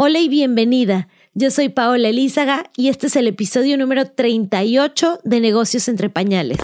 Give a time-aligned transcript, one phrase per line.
[0.00, 1.08] Hola y bienvenida.
[1.34, 6.58] Yo soy Paola Elízaga y este es el episodio número 38 de Negocios entre Pañales.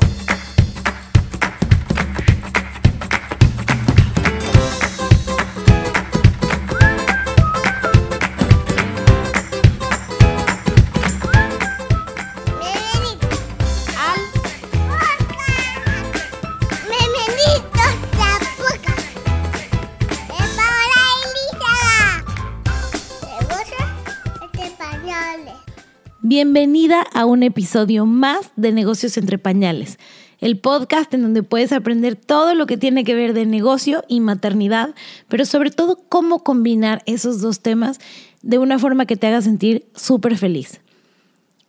[26.45, 29.99] Bienvenida a un episodio más de Negocios entre Pañales,
[30.41, 34.21] el podcast en donde puedes aprender todo lo que tiene que ver de negocio y
[34.21, 34.95] maternidad,
[35.29, 37.99] pero sobre todo cómo combinar esos dos temas
[38.43, 40.83] de una forma que te haga sentir súper feliz.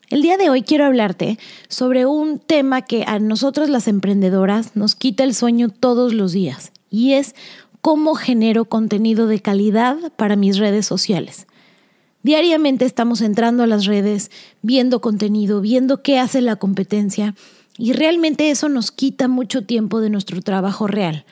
[0.10, 1.40] El día de hoy quiero hablarte
[1.70, 6.74] sobre un tema que a nosotros las emprendedoras nos quita el sueño todos los días
[6.90, 7.34] y es
[7.80, 11.48] cómo genero contenido de calidad para mis redes sociales.
[12.26, 14.32] Diariamente estamos entrando a las redes,
[14.64, 17.36] viendo contenido, viendo qué hace la competencia
[17.78, 21.24] y realmente eso nos quita mucho tiempo de nuestro trabajo real.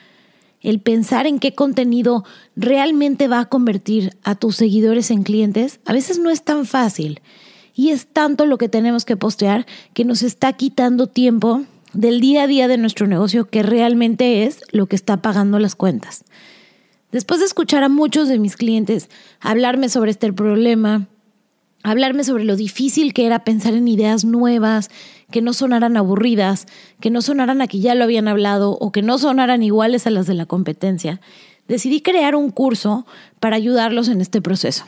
[0.60, 2.22] El pensar en qué contenido
[2.54, 7.20] realmente va a convertir a tus seguidores en clientes a veces no es tan fácil
[7.74, 12.44] y es tanto lo que tenemos que postear que nos está quitando tiempo del día
[12.44, 16.22] a día de nuestro negocio que realmente es lo que está pagando las cuentas.
[17.14, 21.06] Después de escuchar a muchos de mis clientes hablarme sobre este problema,
[21.84, 24.90] hablarme sobre lo difícil que era pensar en ideas nuevas,
[25.30, 26.66] que no sonaran aburridas,
[26.98, 30.10] que no sonaran a que ya lo habían hablado o que no sonaran iguales a
[30.10, 31.20] las de la competencia,
[31.68, 33.06] decidí crear un curso
[33.38, 34.84] para ayudarlos en este proceso.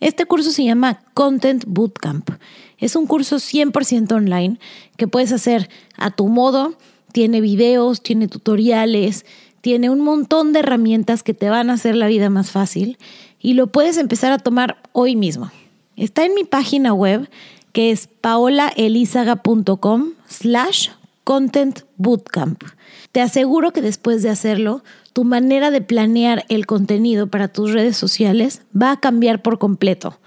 [0.00, 2.30] Este curso se llama Content Bootcamp.
[2.78, 4.58] Es un curso 100% online
[4.96, 6.76] que puedes hacer a tu modo.
[7.12, 9.24] Tiene videos, tiene tutoriales,
[9.64, 12.98] tiene un montón de herramientas que te van a hacer la vida más fácil
[13.40, 15.50] y lo puedes empezar a tomar hoy mismo.
[15.96, 17.30] Está en mi página web
[17.72, 20.90] que es paolaelizaga.com slash
[21.24, 22.62] content bootcamp.
[23.10, 27.96] Te aseguro que después de hacerlo, tu manera de planear el contenido para tus redes
[27.96, 30.18] sociales va a cambiar por completo.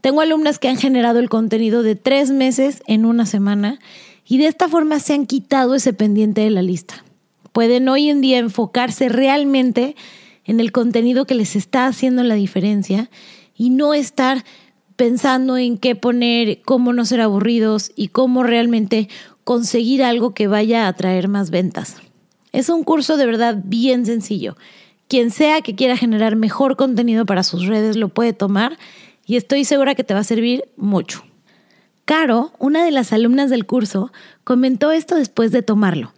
[0.00, 3.80] Tengo alumnas que han generado el contenido de tres meses en una semana
[4.24, 7.02] y de esta forma se han quitado ese pendiente de la lista
[7.52, 9.96] pueden hoy en día enfocarse realmente
[10.44, 13.10] en el contenido que les está haciendo la diferencia
[13.56, 14.44] y no estar
[14.96, 19.08] pensando en qué poner, cómo no ser aburridos y cómo realmente
[19.44, 21.96] conseguir algo que vaya a traer más ventas.
[22.52, 24.56] Es un curso de verdad bien sencillo.
[25.06, 28.78] Quien sea que quiera generar mejor contenido para sus redes lo puede tomar
[29.26, 31.22] y estoy segura que te va a servir mucho.
[32.04, 34.10] Caro, una de las alumnas del curso,
[34.42, 36.12] comentó esto después de tomarlo.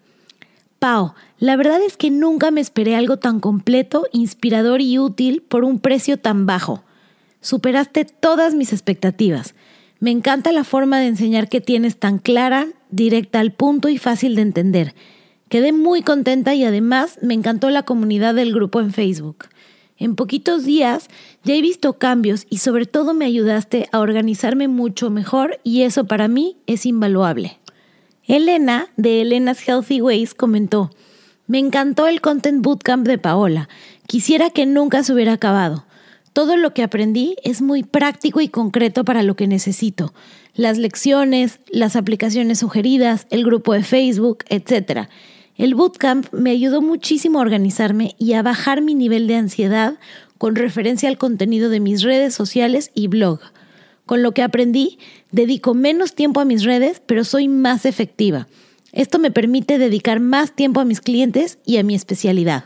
[0.80, 5.62] Pau, la verdad es que nunca me esperé algo tan completo, inspirador y útil por
[5.62, 6.82] un precio tan bajo.
[7.42, 9.54] Superaste todas mis expectativas.
[9.98, 14.34] Me encanta la forma de enseñar que tienes tan clara, directa al punto y fácil
[14.36, 14.94] de entender.
[15.50, 19.48] Quedé muy contenta y además me encantó la comunidad del grupo en Facebook.
[19.98, 21.08] En poquitos días
[21.44, 26.06] ya he visto cambios y sobre todo me ayudaste a organizarme mucho mejor y eso
[26.06, 27.59] para mí es invaluable.
[28.36, 30.92] Elena, de Elena's Healthy Ways, comentó,
[31.48, 33.68] me encantó el Content Bootcamp de Paola.
[34.06, 35.84] Quisiera que nunca se hubiera acabado.
[36.32, 40.14] Todo lo que aprendí es muy práctico y concreto para lo que necesito.
[40.54, 45.08] Las lecciones, las aplicaciones sugeridas, el grupo de Facebook, etc.
[45.56, 49.98] El bootcamp me ayudó muchísimo a organizarme y a bajar mi nivel de ansiedad
[50.38, 53.40] con referencia al contenido de mis redes sociales y blog.
[54.06, 54.98] Con lo que aprendí,
[55.32, 58.48] dedico menos tiempo a mis redes, pero soy más efectiva.
[58.92, 62.64] Esto me permite dedicar más tiempo a mis clientes y a mi especialidad.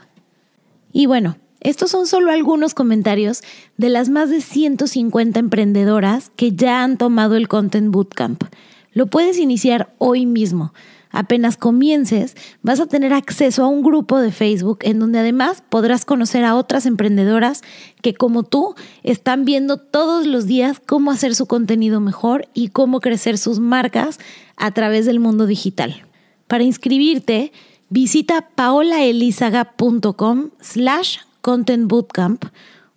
[0.92, 3.42] Y bueno, estos son solo algunos comentarios
[3.76, 8.44] de las más de 150 emprendedoras que ya han tomado el Content Bootcamp.
[8.92, 10.72] Lo puedes iniciar hoy mismo.
[11.14, 16.04] Apenas comiences, vas a tener acceso a un grupo de Facebook en donde además podrás
[16.04, 17.62] conocer a otras emprendedoras
[18.02, 22.99] que como tú están viendo todos los días cómo hacer su contenido mejor y cómo
[22.99, 24.19] crecer sus marcas
[24.56, 26.05] a través del mundo digital.
[26.49, 27.52] Para inscribirte,
[27.90, 32.44] visita paolaelizaga.com slash content bootcamp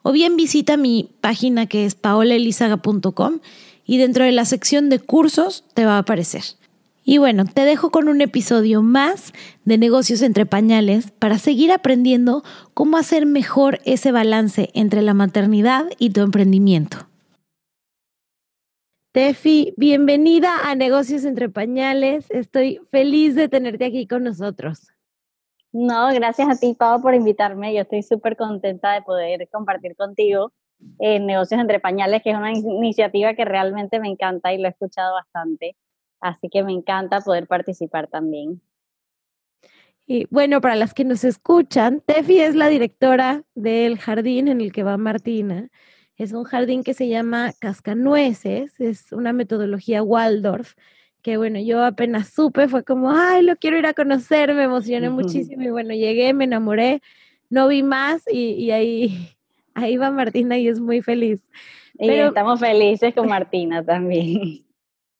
[0.01, 3.41] o bien visita mi página que es paolaelizaga.com
[3.85, 6.41] y dentro de la sección de cursos te va a aparecer.
[7.09, 9.31] Y bueno, te dejo con un episodio más
[9.63, 12.44] de negocios entre pañales para seguir aprendiendo
[12.74, 16.98] cómo hacer mejor ese balance entre la maternidad y tu emprendimiento.
[19.13, 22.30] Tefi, bienvenida a Negocios entre Pañales.
[22.30, 24.89] Estoy feliz de tenerte aquí con nosotros.
[25.71, 27.74] No, gracias a ti, Pau, por invitarme.
[27.74, 30.51] Yo estoy súper contenta de poder compartir contigo
[31.00, 34.71] en Negocios entre Pañales, que es una iniciativa que realmente me encanta y lo he
[34.71, 35.77] escuchado bastante.
[36.19, 38.61] Así que me encanta poder participar también.
[40.09, 44.71] Y bueno, para las que nos escuchan, Tefi es la directora del jardín en el
[44.71, 45.69] que va Martina.
[46.15, 50.75] Es un jardín que se llama Cascanueces, es una metodología Waldorf,
[51.21, 55.09] que bueno, yo apenas supe, fue como, ay, lo quiero ir a conocer, me emocioné
[55.11, 57.01] muchísimo y bueno, llegué, me enamoré,
[57.49, 59.35] no vi más y, ahí,
[59.73, 61.41] ahí va Martina y es muy feliz.
[61.99, 64.65] Y estamos felices con Martina también.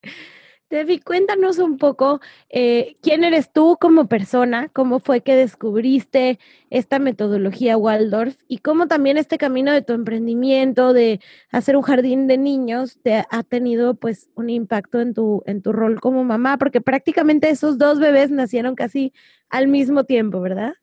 [0.69, 2.19] Debbie, cuéntanos un poco
[2.49, 8.87] eh, quién eres tú como persona, cómo fue que descubriste esta metodología Waldorf y cómo
[8.87, 11.21] también este camino de tu emprendimiento, de
[11.51, 15.71] hacer un jardín de niños, te ha tenido pues un impacto en tu, en tu
[15.71, 19.13] rol como mamá, porque prácticamente esos dos bebés nacieron casi
[19.49, 20.73] al mismo tiempo, ¿verdad?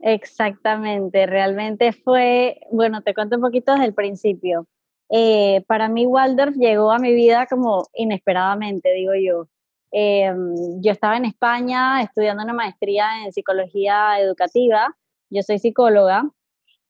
[0.00, 4.66] Exactamente, realmente fue, bueno, te cuento un poquito desde el principio.
[5.10, 9.48] Eh, para mí Waldorf llegó a mi vida como inesperadamente, digo yo.
[9.92, 10.32] Eh,
[10.80, 14.96] yo estaba en España estudiando una maestría en psicología educativa,
[15.30, 16.30] yo soy psicóloga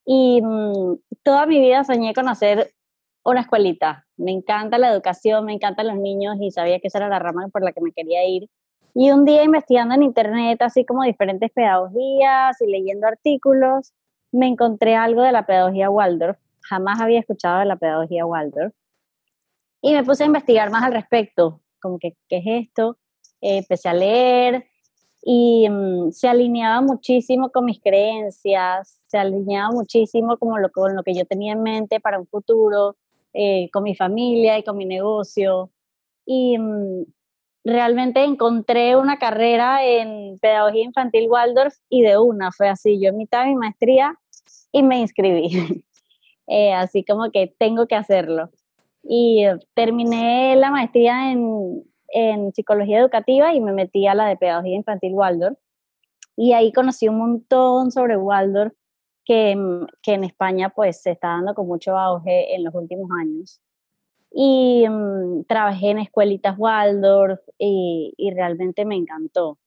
[0.04, 2.74] y mm, toda mi vida soñé con hacer
[3.24, 4.06] una escuelita.
[4.16, 7.48] Me encanta la educación, me encantan los niños y sabía que esa era la rama
[7.48, 8.48] por la que me quería ir.
[8.94, 13.92] Y un día investigando en internet, así como diferentes pedagogías y leyendo artículos,
[14.32, 18.74] me encontré algo de la pedagogía Waldorf jamás había escuchado de la pedagogía Waldorf.
[19.82, 22.98] Y me puse a investigar más al respecto, como que, ¿qué es esto?
[23.40, 24.66] Eh, empecé a leer
[25.22, 31.02] y mm, se alineaba muchísimo con mis creencias, se alineaba muchísimo como lo, con lo
[31.02, 32.96] que yo tenía en mente para un futuro,
[33.32, 35.70] eh, con mi familia y con mi negocio.
[36.26, 37.04] Y mm,
[37.64, 43.16] realmente encontré una carrera en pedagogía infantil Waldorf y de una fue así, yo en
[43.16, 44.14] mitad de mi maestría
[44.72, 45.84] y me inscribí.
[46.50, 48.50] Eh, así como que tengo que hacerlo.
[49.04, 49.44] Y
[49.74, 55.14] terminé la maestría en, en psicología educativa y me metí a la de pedagogía infantil
[55.14, 55.56] Waldorf.
[56.36, 58.74] Y ahí conocí un montón sobre Waldorf
[59.24, 59.56] que,
[60.02, 63.60] que, en España pues se está dando con mucho auge en los últimos años.
[64.32, 69.58] Y mm, trabajé en escuelitas Waldorf y, y, realmente me encantó.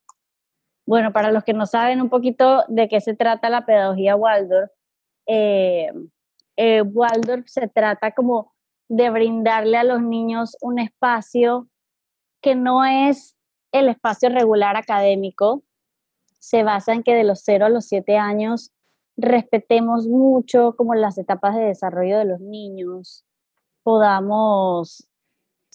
[0.85, 4.69] Bueno, para los que no saben un poquito de qué se trata la pedagogía Waldorf,
[5.27, 5.89] eh,
[6.55, 8.53] eh, Waldorf se trata como
[8.89, 11.67] de brindarle a los niños un espacio
[12.41, 13.37] que no es
[13.71, 15.63] el espacio regular académico,
[16.39, 18.71] se basa en que de los 0 a los 7 años
[19.15, 23.25] respetemos mucho como las etapas de desarrollo de los niños,
[23.81, 25.07] podamos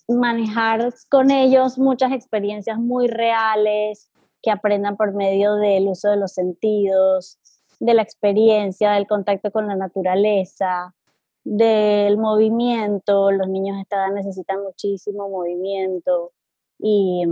[0.09, 4.11] manejar con ellos muchas experiencias muy reales,
[4.43, 7.39] que aprendan por medio del uso de los sentidos,
[7.81, 10.95] de la experiencia, del contacto con la naturaleza,
[11.45, 13.31] del movimiento.
[13.31, 16.33] Los niños a esta edad necesitan muchísimo movimiento
[16.79, 17.25] y,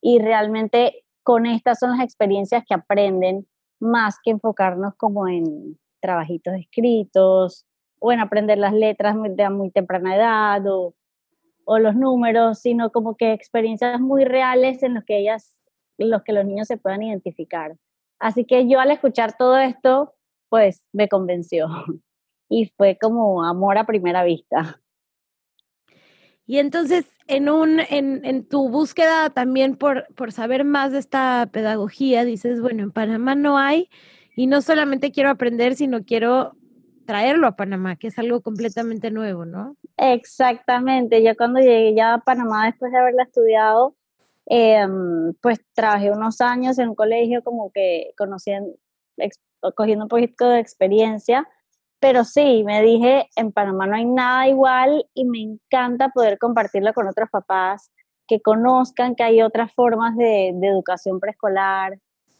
[0.00, 3.46] y realmente con estas son las experiencias que aprenden
[3.80, 7.66] más que enfocarnos como en trabajitos escritos
[7.98, 10.94] o en aprender las letras de muy temprana edad o,
[11.64, 15.56] o los números, sino como que experiencias muy reales en los que ellas,
[15.98, 17.76] los que los niños se puedan identificar.
[18.22, 20.14] Así que yo al escuchar todo esto,
[20.48, 21.66] pues me convenció
[22.48, 24.80] y fue como amor a primera vista.
[26.46, 31.48] Y entonces, en, un, en, en tu búsqueda también por, por saber más de esta
[31.50, 33.88] pedagogía, dices, bueno, en Panamá no hay,
[34.36, 36.52] y no solamente quiero aprender, sino quiero
[37.06, 39.76] traerlo a Panamá, que es algo completamente nuevo, ¿no?
[39.96, 41.24] Exactamente.
[41.24, 43.96] Yo cuando llegué ya a Panamá después de haberla estudiado,
[44.54, 48.76] Em, pues trabajé unos años en un colegio como que conociendo,
[49.74, 51.48] cogiendo un poquito de experiencia,
[51.98, 56.92] pero sí, me dije, en Panamá no hay nada igual y me encanta poder compartirlo
[56.92, 57.90] con otros papás,
[58.28, 61.98] que conozcan que hay otras formas de, educación preescolar.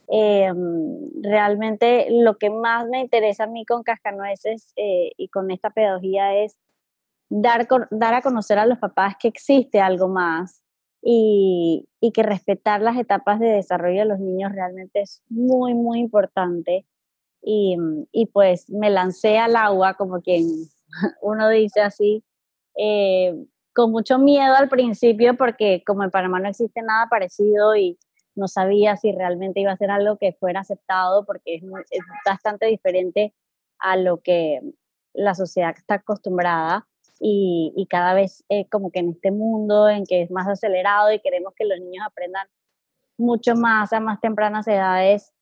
[0.09, 5.71] Em, realmente lo que más me interesa a mí con Cascanueces eh, y con esta
[5.71, 6.59] pedagogía es
[7.31, 10.62] dar, dar a conocer a los papás que existe algo más,
[11.03, 16.87] y, que respetar las etapas de desarrollo de los niños realmente es muy, muy importante.
[17.43, 17.77] Y,
[18.33, 20.47] pues me lancé al agua, como quien
[21.23, 22.25] uno dice así,
[22.77, 23.35] eh,
[23.75, 27.99] con mucho miedo al principio, porque como en Panamá no existe nada parecido y
[28.35, 32.67] no sabía si realmente iba a ser algo que fuera aceptado, porque es, es bastante
[32.67, 33.35] diferente
[33.79, 34.61] a lo que
[35.15, 36.87] la sociedad está acostumbrada
[37.25, 41.21] y, cada vez eh, como que en este mundo en que es más acelerado y
[41.21, 42.49] queremos que los niños aprendan
[43.17, 45.33] mucho más a más tempranas edades,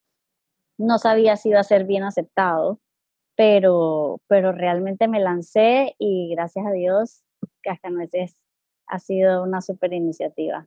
[0.76, 2.80] no sabía si iba a ser bien aceptado.
[3.36, 7.24] pero, pero realmente me lancé y gracias a Dios,
[7.62, 8.36] Cascanueces
[8.86, 10.66] ha sido una súper iniciativa.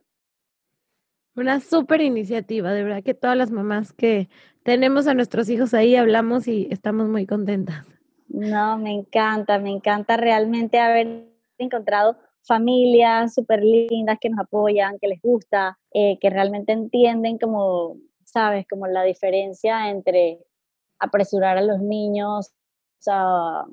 [1.36, 4.28] Una súper iniciativa, de verdad que todas las mamás que
[4.64, 7.86] tenemos a nuestros hijos ahí hablamos y estamos muy contentas.
[8.34, 11.24] No, me encanta, me encanta realmente haber
[11.56, 17.96] encontrado familias súper lindas que nos apoyan, que les gusta, eh, que realmente entienden como,
[18.24, 20.44] sabes, como la diferencia entre
[20.98, 22.52] apresurar a los niños
[23.06, 23.66] a,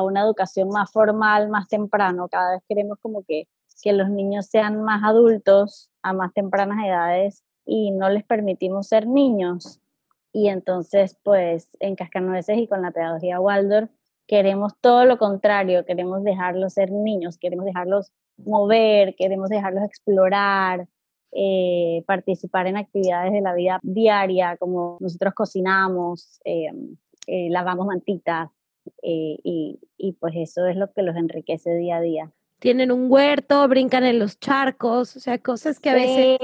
[0.00, 2.28] una educación más formal, más temprano.
[2.28, 3.48] Cada vez queremos como que,
[3.82, 9.08] que los niños sean más adultos a más tempranas edades y no les permitimos ser
[9.08, 9.80] niños.
[10.32, 13.90] Y entonces, pues, en Cascanueces y con la pedagogía Waldorf,
[14.26, 20.86] queremos todo lo contrario, queremos dejarlos ser niños, queremos dejarlos mover, queremos dejarlos explorar,
[21.32, 26.70] eh, participar en actividades de la vida diaria, como nosotros cocinamos, eh,
[27.26, 28.50] eh, lavamos mantitas,
[29.02, 32.32] y, y, pues eso es lo que los enriquece día a día.
[32.58, 36.38] Tienen un huerto, brincan en los charcos, o sea, cosas que a veces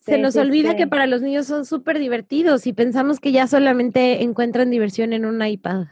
[0.00, 4.22] se nos olvida que para los niños son súper divertidos y pensamos que ya solamente
[4.22, 5.86] encuentran diversión en un iPad.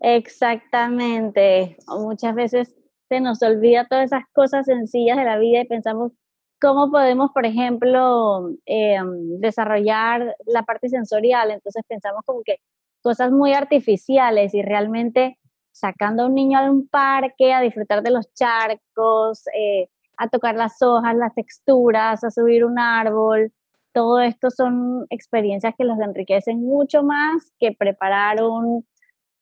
[0.00, 1.76] Exactamente.
[1.88, 2.76] Muchas veces
[3.08, 6.12] se nos olvida todas esas cosas sencillas de la vida y pensamos
[6.60, 11.50] cómo podemos, por ejemplo, em, desarrollar la parte sensorial.
[11.50, 12.56] Entonces pensamos como que
[13.02, 15.38] cosas muy artificiales y realmente
[15.72, 20.56] sacando a un niño a un parque, a disfrutar de los charcos, eh, a tocar
[20.56, 23.52] las hojas, las texturas, a subir un árbol.
[23.92, 28.84] Todo esto son experiencias que los enriquecen mucho más que preparar un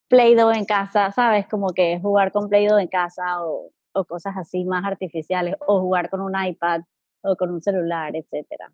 [0.08, 1.46] Play-Doh en casa, ¿sabes?
[1.48, 3.70] Como que jugar con Play-Doh en casa o,
[4.08, 6.82] cosas así más artificiales, o jugar con un iPad
[7.22, 8.70] o con un celular, etcétera.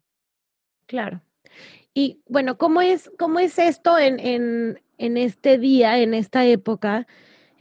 [0.86, 1.20] Claro.
[1.94, 7.06] Y bueno, ¿cómo es, cómo es esto en, en, en este día, en esta época,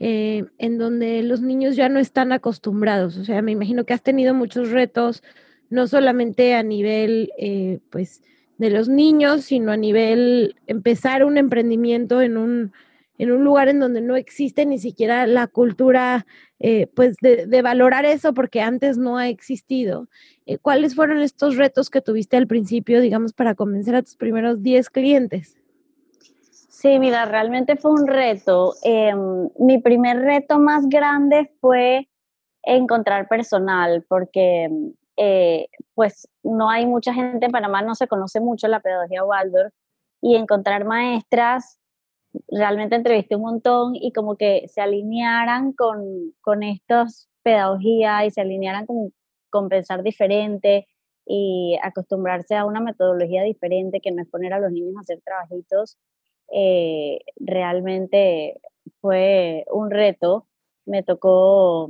[0.00, 3.16] eh, en donde los niños ya no están acostumbrados?
[3.16, 5.22] O sea, me imagino que has tenido muchos retos,
[5.70, 8.22] no solamente a nivel, eh, pues,
[8.58, 12.72] de los niños, sino a nivel empezar un emprendimiento en un
[13.18, 16.26] en un lugar en donde no existe ni siquiera la cultura,
[16.58, 20.08] eh, pues, de, valorar eso porque antes no ha existido.
[20.46, 24.62] Eh, ¿Cuáles fueron estos retos que tuviste al principio, digamos, para convencer a tus primeros
[24.62, 25.56] 10 clientes?
[26.82, 28.74] Sí, mira, realmente fue un reto.
[28.82, 32.08] Em, mi primer reto más grande fue
[32.64, 34.68] encontrar personal, porque
[35.16, 39.72] eh, pues no hay mucha gente en Panamá, no se conoce mucho la pedagogía Waldorf,
[40.20, 41.78] y encontrar maestras
[42.48, 48.40] realmente entrevisté un montón y como que se alinearan con, con estos pedagogía y se
[48.40, 49.12] alinearan con,
[49.50, 50.86] con pensar diferente
[51.26, 55.20] y acostumbrarse a una metodología diferente que no es poner a los niños a hacer
[55.24, 55.98] trabajitos,
[56.52, 58.60] eh, realmente
[59.00, 60.46] fue un reto.
[60.84, 61.88] Me tocó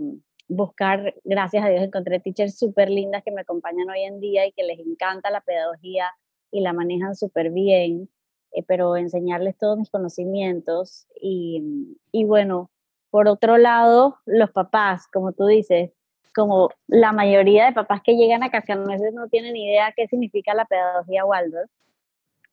[0.49, 4.53] buscar, gracias a Dios, encontré teachers súper lindas que me acompañan hoy en día y
[4.53, 6.11] que les encanta la pedagogía
[6.51, 8.11] y la manejan súper bien.
[8.55, 11.07] Eh, pero enseñarles todos mis conocimientos.
[11.21, 12.71] Y, y, bueno,
[13.11, 15.93] por otro lado, los papás, como tú dices,
[16.35, 20.65] como la mayoría de papás que llegan a Cascanueces no tienen idea qué significa la
[20.65, 21.71] pedagogía Waldorf.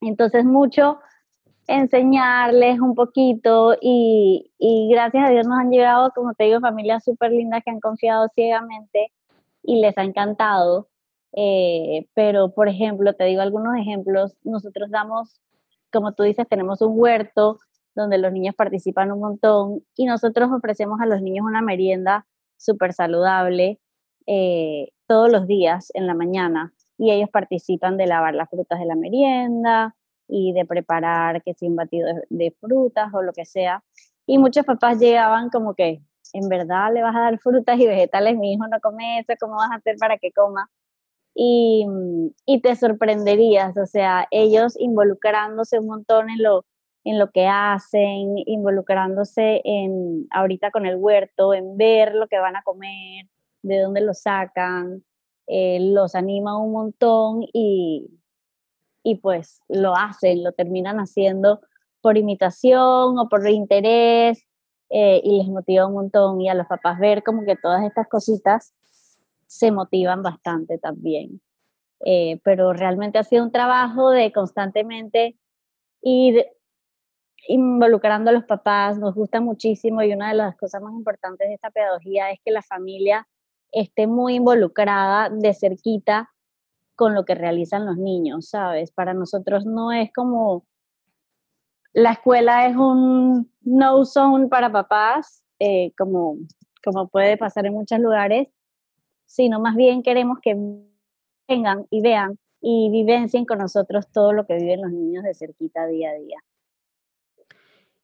[0.01, 0.99] Entonces, mucho
[1.67, 7.03] enseñarles un poquito y, y, gracias a Dios nos han llegado, como te digo, familias
[7.03, 9.11] súper lindas que han confiado ciegamente
[9.63, 10.87] y les ha encantado.
[11.33, 15.41] Eh, pero, por ejemplo, te digo algunos ejemplos, nosotros damos
[15.91, 17.57] como tú dices, tenemos un huerto
[17.95, 22.25] donde los niños participan un montón y nosotros ofrecemos a los niños una merienda
[22.57, 23.79] súper saludable
[24.27, 28.85] eh, todos los días en la mañana y ellos participan de lavar las frutas de
[28.85, 29.95] la merienda
[30.27, 33.83] y de preparar que sea un batido de, frutas o lo que sea.
[34.27, 36.01] Y muchos papás llegaban como que,
[36.33, 39.55] en verdad le vas a dar frutas y vegetales, mi hijo no come eso, ¿cómo
[39.55, 40.69] vas a hacer para que coma?
[41.33, 41.85] Y,
[42.45, 46.65] y, te sorprenderías, o sea, ellos involucrándose un montón en lo,
[47.03, 52.55] en lo que hacen, involucrándose en ahorita con el huerto, en ver lo que van
[52.55, 53.25] a comer,
[53.61, 55.03] de dónde lo sacan,
[55.47, 58.09] eh, los anima un montón y,
[59.03, 61.61] y pues lo hacen, lo terminan haciendo
[62.01, 64.45] por imitación o por interés
[64.89, 68.07] eh, y les motiva un montón y a los papás ver como que todas estas
[68.07, 68.73] cositas
[69.49, 71.41] se motivan bastante también.
[72.05, 75.37] Eh, pero realmente ha sido un trabajo de constantemente
[76.01, 76.45] ir
[77.47, 81.55] involucrando a los papás, nos gusta muchísimo y una de las cosas más importantes de
[81.55, 83.27] esta pedagogía es que la familia
[83.71, 86.29] esté muy involucrada de cerquita
[86.95, 88.91] con lo que realizan los niños, ¿sabes?
[88.91, 90.65] Para nosotros no es como
[91.93, 96.37] la escuela es un no zone para papás, eh, como,
[96.83, 98.49] como puede pasar en muchos lugares,
[99.29, 100.57] sino más bien queremos que
[101.47, 105.85] vengan y vean y vivencien con nosotros todo lo que viven los niños de cerquita
[105.85, 106.37] día a día.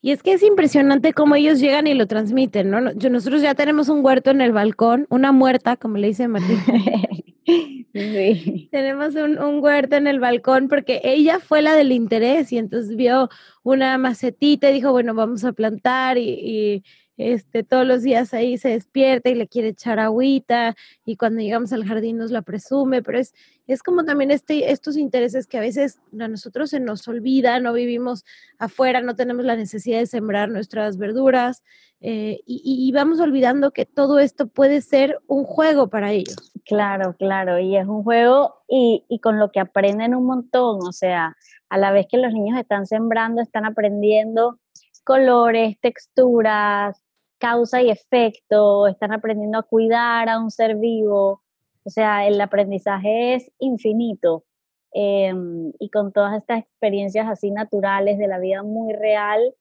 [0.02, 2.80] Y es que es impresionante cómo ellos llegan y lo transmiten, ¿no?
[2.80, 6.60] Nosotros ya tenemos un huerto en el balcón, una muerta, como le dice Martín.
[7.94, 8.70] sí.
[8.72, 13.30] Tenemos un, huerto en el balcón porque ella fue la del interés y entonces vio
[13.64, 16.84] una macetita y dijo, bueno, vamos a plantar y
[17.18, 21.72] este, todos los días ahí se despierta y le quiere echar agüita y cuando llegamos
[21.72, 23.34] al jardín nos la presume, pero es,
[23.68, 27.72] es como también este, estos intereses que a veces a nosotros se nos olvida, no
[27.74, 28.26] vivimos
[28.60, 31.64] afuera, no tenemos la necesidad de sembrar nuestras verduras
[32.02, 36.52] eh, y, vamos olvidando que todo esto puede ser un juego para ellos.
[36.66, 40.92] Claro, claro, y es un juego y, y con lo que aprenden un montón, o
[40.92, 41.36] sea,
[41.70, 44.60] a la vez que los niños están sembrando, están aprendiendo
[45.06, 47.02] colores, texturas,
[47.46, 51.44] causa y efecto, están aprendiendo a cuidar a un ser vivo,
[51.84, 54.44] o sea, el aprendizaje es infinito.
[54.92, 59.54] Em, y con todas estas experiencias así naturales de la vida muy real,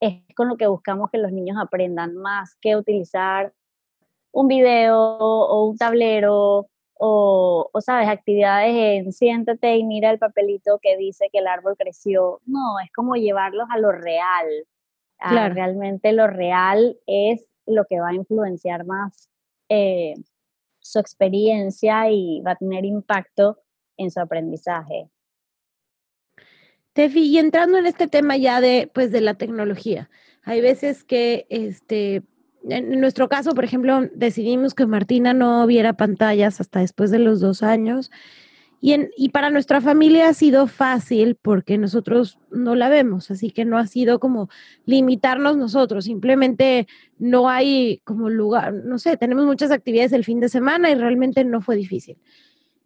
[0.00, 3.52] es con lo que buscamos que los niños aprendan más que utilizar
[4.32, 10.80] un video o un tablero o, o, sabes, actividades en siéntate y mira el papelito
[10.82, 12.40] que dice que el árbol creció.
[12.46, 14.48] No, es como llevarlos a lo real,
[15.20, 19.28] realmente lo real es lo que va a influenciar más
[19.68, 20.14] eh,
[20.80, 23.58] su experiencia y va a tener impacto
[23.96, 25.10] en su aprendizaje.
[26.92, 30.10] Tefi, y entrando en este tema ya de, pues, de la tecnología,
[30.42, 32.22] hay veces que, este,
[32.68, 37.40] en nuestro caso, por ejemplo, decidimos que Martina no viera pantallas hasta después de los
[37.40, 38.10] dos años
[38.80, 43.50] y, en, y para nuestra familia ha sido fácil porque nosotros no la vemos, así
[43.50, 44.48] que no ha sido como
[44.86, 46.86] limitarnos nosotros, simplemente
[47.18, 51.44] no hay como lugar, no sé, tenemos muchas actividades el fin de semana y realmente
[51.44, 52.16] no fue difícil.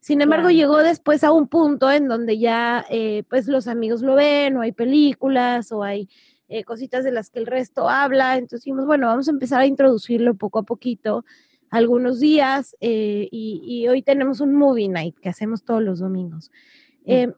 [0.01, 4.17] Sin embargo, llegó después a un punto en donde ya eh, pues los amigos lo
[4.17, 6.09] ven, o hay películas, o hay
[6.49, 9.67] eh, cositas de las que el resto habla, entonces dijimos, bueno, vamos a empezar a
[9.67, 11.25] introducirlo poco a poquito
[11.73, 16.51] algunos días eh, y, hoy tenemos un movie night que hacemos todos los domingos.
[17.07, 17.11] Mm.
[17.11, 17.33] Eh,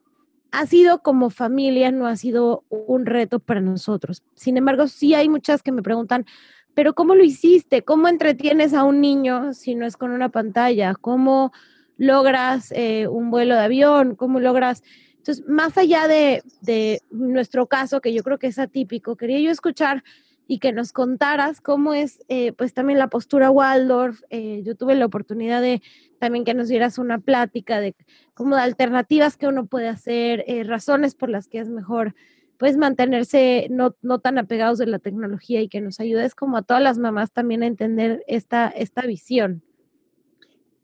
[0.51, 4.23] ha sido como familia, no ha sido un reto para nosotros.
[4.35, 6.25] Sin embargo, sí hay muchas que me preguntan,
[6.73, 7.83] pero ¿cómo lo hiciste?
[7.83, 10.95] ¿Cómo entretienes a un niño si no es con una pantalla?
[10.95, 11.53] ¿Cómo
[11.97, 14.15] logras eh, un vuelo de avión?
[14.15, 14.83] ¿Cómo logras...
[15.17, 19.49] Entonces, más allá de, de nuestro caso, que yo creo que es atípico, quería yo
[19.49, 20.03] escuchar
[20.47, 24.21] y que nos contaras cómo es eh, pues también la postura Waldorf.
[24.29, 25.81] Eh, yo tuve la oportunidad de
[26.19, 27.95] también que nos dieras una plática de
[28.33, 32.15] cómo de alternativas que uno puede hacer, eh, razones por las que es mejor
[32.57, 36.61] pues mantenerse no, no tan apegados de la tecnología y que nos ayudes como a
[36.61, 39.61] todas las mamás también a entender esta, esta visión.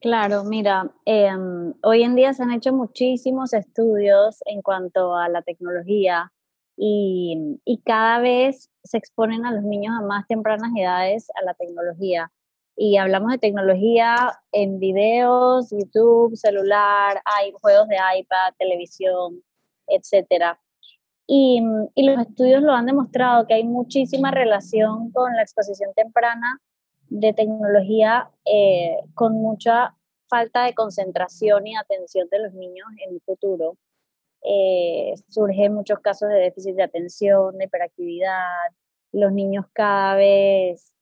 [0.02, 5.43] Claro, mira, em, hoy en día se han hecho muchísimos estudios en cuanto a la
[5.43, 6.34] tecnología
[6.76, 11.53] y, y, cada vez se exponen a los niños a más tempranas edades a la
[11.53, 12.31] tecnología.
[12.75, 14.15] Y hablamos de tecnología
[14.51, 19.43] en videos, YouTube, celular, hay juegos de iPad, televisión,
[19.87, 20.57] etc.
[21.27, 21.61] Y,
[21.95, 26.59] y los estudios lo han demostrado que hay muchísima relación con la exposición temprana
[27.09, 29.95] de tecnología eh, con mucha
[30.29, 33.77] falta de concentración y atención de los niños en el futuro
[34.43, 38.71] eh, surgen muchos casos de déficit de atención, de hiperactividad,
[39.12, 40.93] los niños cada vez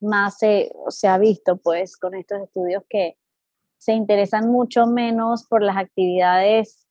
[0.00, 3.16] más se, se ha visto pues con estos estudios que
[3.78, 6.86] se interesan mucho menos por las actividades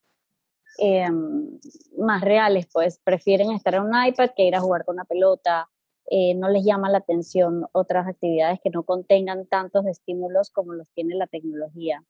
[0.80, 1.60] em,
[1.98, 5.70] más reales, pues prefieren estar en un iPad que ir a jugar con una pelota,
[6.10, 10.90] eh, no les llama la atención otras actividades que no contengan tantos estímulos como los
[10.92, 12.04] tiene la tecnología.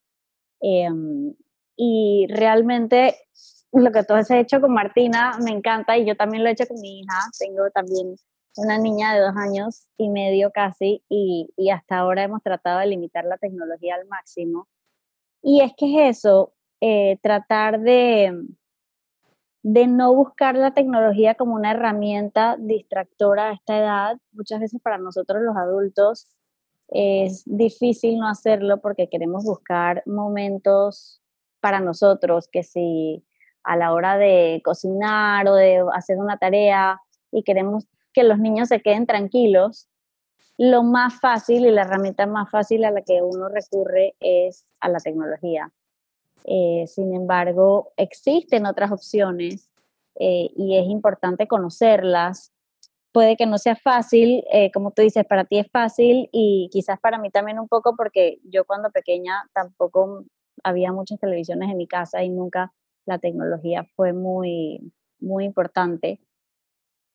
[0.59, 1.33] Em,
[1.75, 3.15] y realmente
[3.71, 6.67] lo que tú has hecho con Martina me encanta y yo también lo he hecho
[6.67, 7.17] con mi hija.
[7.37, 8.15] Tengo también
[8.55, 12.87] una niña de dos años y medio casi y, y hasta ahora hemos tratado de
[12.87, 14.67] limitar la tecnología al máximo.
[15.41, 18.33] Y es que es eso, eh, tratar de,
[19.63, 24.17] de no buscar la tecnología como una herramienta distractora a esta edad.
[24.31, 26.27] Muchas veces para nosotros los adultos
[26.89, 31.21] es difícil no hacerlo porque queremos buscar momentos
[31.59, 33.25] para nosotros, que si
[33.67, 37.01] a la hora de cocinar o de hacer una tarea
[37.31, 39.89] y queremos que los niños se queden tranquilos,
[40.57, 44.87] lo más fácil y la herramienta más fácil a la que uno recurre es a
[44.87, 45.71] la tecnología.
[46.45, 49.69] Eh, sin embargo, existen otras opciones
[50.15, 52.53] eh, y es importante conocerlas.
[53.11, 56.99] Puede que no sea fácil, eh, como tú dices, para ti es fácil y quizás
[57.01, 60.23] para mí también un poco porque yo cuando pequeña tampoco
[60.63, 62.71] había muchas televisiones en mi casa y nunca
[63.07, 66.19] la tecnología fue muy, muy importante.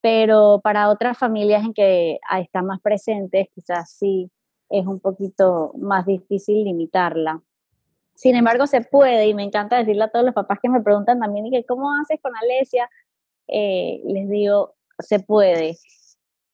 [0.01, 4.31] Pero para otras familias en que están más presentes, quizás sí
[4.69, 7.41] es un poquito más difícil limitarla.
[8.15, 11.21] Sin embargo, se puede y me encanta decirle a todos los papás que me preguntan
[11.21, 12.89] también, que ¿cómo haces con Alesia?
[13.49, 15.77] Eh, les digo, se puede.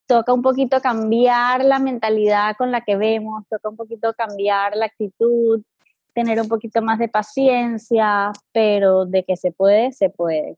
[0.06, 4.86] Toca un poquito cambiar la mentalidad con la que vemos, toca un poquito cambiar la
[4.86, 5.62] actitud,
[6.18, 10.56] tener un poquito más de paciencia, pero de que se puede, se puede.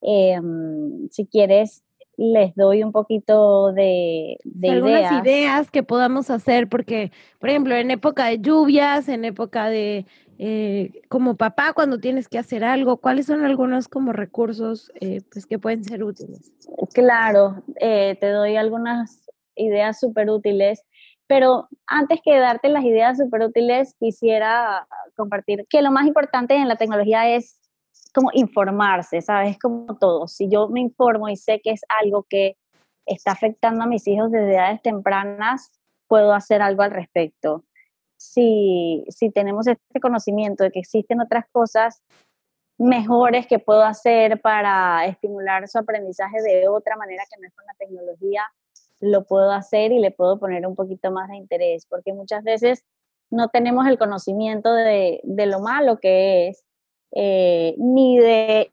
[0.00, 1.82] Em, si quieres,
[2.16, 5.70] les doy un poquito de, de Algunas ideas.
[5.72, 10.06] que podamos hacer, porque, por ejemplo, en época de lluvias, en época de,
[10.38, 15.44] eh, como papá, cuando tienes que hacer algo, ¿cuáles son algunos como recursos eh, pues,
[15.44, 16.52] que pueden ser útiles?
[16.92, 20.84] Claro, eh, te doy algunas ideas súper útiles.
[21.26, 26.68] Pero antes que darte las ideas súper útiles, quisiera compartir que lo más importante en
[26.68, 27.60] la tecnología es
[28.14, 29.58] como informarse, ¿sabes?
[29.58, 30.28] Como todo.
[30.28, 32.56] Si yo me informo y sé que es algo que
[33.06, 35.72] está afectando a mis hijos desde edades tempranas,
[36.08, 37.64] puedo hacer algo al respecto.
[38.16, 42.02] Si, si tenemos este conocimiento de que existen otras cosas
[42.78, 47.66] mejores que puedo hacer para estimular su aprendizaje de otra manera que no es con
[47.66, 48.44] la tecnología,
[49.00, 52.84] lo puedo hacer y le puedo poner un poquito más de interés, porque muchas veces
[53.30, 56.64] no tenemos el conocimiento de, de lo malo que es,
[57.12, 58.72] eh, ni de,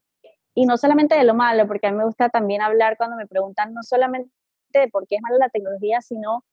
[0.55, 3.27] y no solamente de lo malo, porque a mí me gusta también hablar cuando me
[3.27, 4.31] preguntan no solamente
[4.73, 6.43] de por qué es mala la tecnología, sino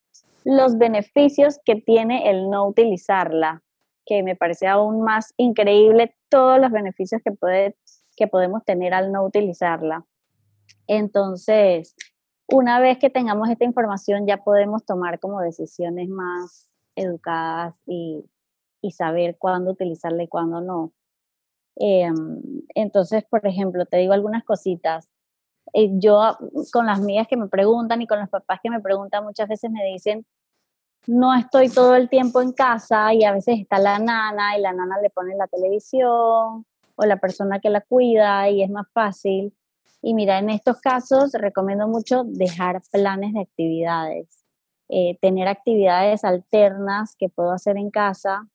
[0.43, 3.61] los beneficios que tiene el no utilizarla,
[4.05, 7.75] que me parece aún más increíble todos los beneficios que, puede,
[8.15, 10.05] que podemos tener al no utilizarla.
[10.87, 11.95] Entonces,
[12.51, 18.25] una vez que tengamos esta información ya podemos tomar como decisiones más educadas y,
[18.91, 20.93] saber cuándo utilizarla y cuándo no.
[21.75, 22.41] Em,
[22.75, 25.09] entonces, por ejemplo, te digo algunas cositas.
[25.73, 26.37] Eh, yo
[26.71, 29.69] con las mías que me preguntan y con los papás que me preguntan muchas veces
[29.69, 30.25] me dicen,
[31.07, 34.73] no estoy todo el tiempo en casa y a veces está la nana y la
[34.73, 39.53] nana le pone la televisión o la persona que la cuida y es más fácil.
[40.01, 44.45] Y mira, en estos casos recomiendo mucho dejar planes de actividades,
[44.87, 48.47] eh, tener actividades alternas que puedo hacer en casa,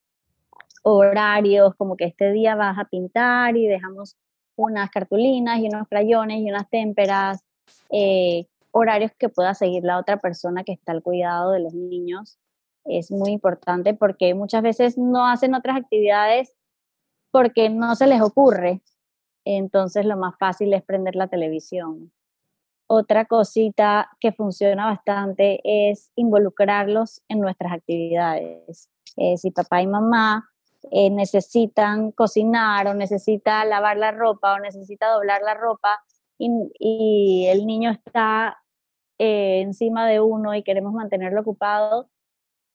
[0.82, 4.16] horarios, como que este día vas a pintar y dejamos
[4.56, 7.44] unas cartulinas y unos crayones y unas témperas,
[7.90, 12.38] eh, horarios que pueda seguir la otra persona que está al cuidado de los niños.
[12.84, 16.54] Es muy importante porque muchas veces no hacen otras actividades
[17.30, 18.82] porque no se les ocurre
[19.44, 22.12] entonces lo más fácil es prender la televisión.
[22.86, 28.90] Otra cosita que funciona bastante es involucrarlos en nuestras actividades.
[29.16, 30.50] Eh, si papá y mamá
[30.90, 36.02] eh, necesitan cocinar o necesita lavar la ropa o necesita doblar la ropa
[36.38, 38.58] y, el niño está
[39.18, 42.10] eh, encima de uno y queremos mantenerlo ocupado,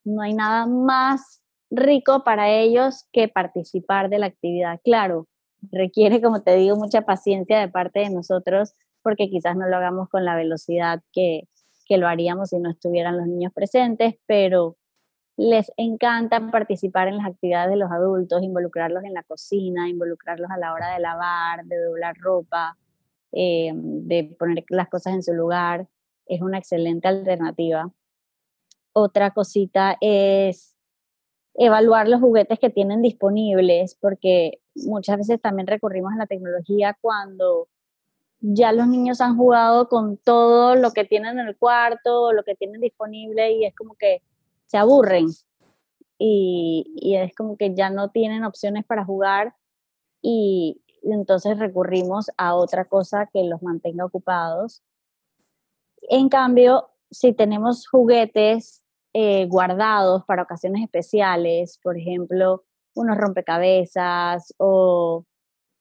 [0.04, 4.80] no hay nada más rico para ellos que participar de la actividad.
[4.84, 5.28] Claro,
[5.72, 10.10] requiere, como te digo, mucha paciencia de parte de nosotros porque quizás no lo hagamos
[10.10, 11.48] con la velocidad que,
[11.86, 14.78] que lo haríamos si no estuvieran los niños presentes, pero
[15.38, 20.58] les encanta participar en las actividades de los adultos, involucrarlos en la cocina, involucrarlos a
[20.58, 22.78] la hora de lavar, de doblar ropa,
[23.32, 25.88] eh, de poner las cosas en su lugar.
[26.26, 27.90] Es una excelente alternativa.
[28.92, 30.76] Otra cosita es
[31.56, 37.68] evaluar los juguetes que tienen disponibles, porque muchas veces también recurrimos a la tecnología cuando
[38.42, 42.56] ya los niños han jugado con todo lo que tienen en el cuarto, lo que
[42.56, 44.22] tienen disponible y es como que
[44.66, 45.28] se aburren
[46.18, 49.56] y, es como que ya no tienen opciones para jugar
[50.22, 54.84] y entonces recurrimos a otra cosa que los mantenga ocupados.
[56.10, 65.26] En cambio, si tenemos juguetes eh, guardados para ocasiones especiales, por ejemplo, unos rompecabezas o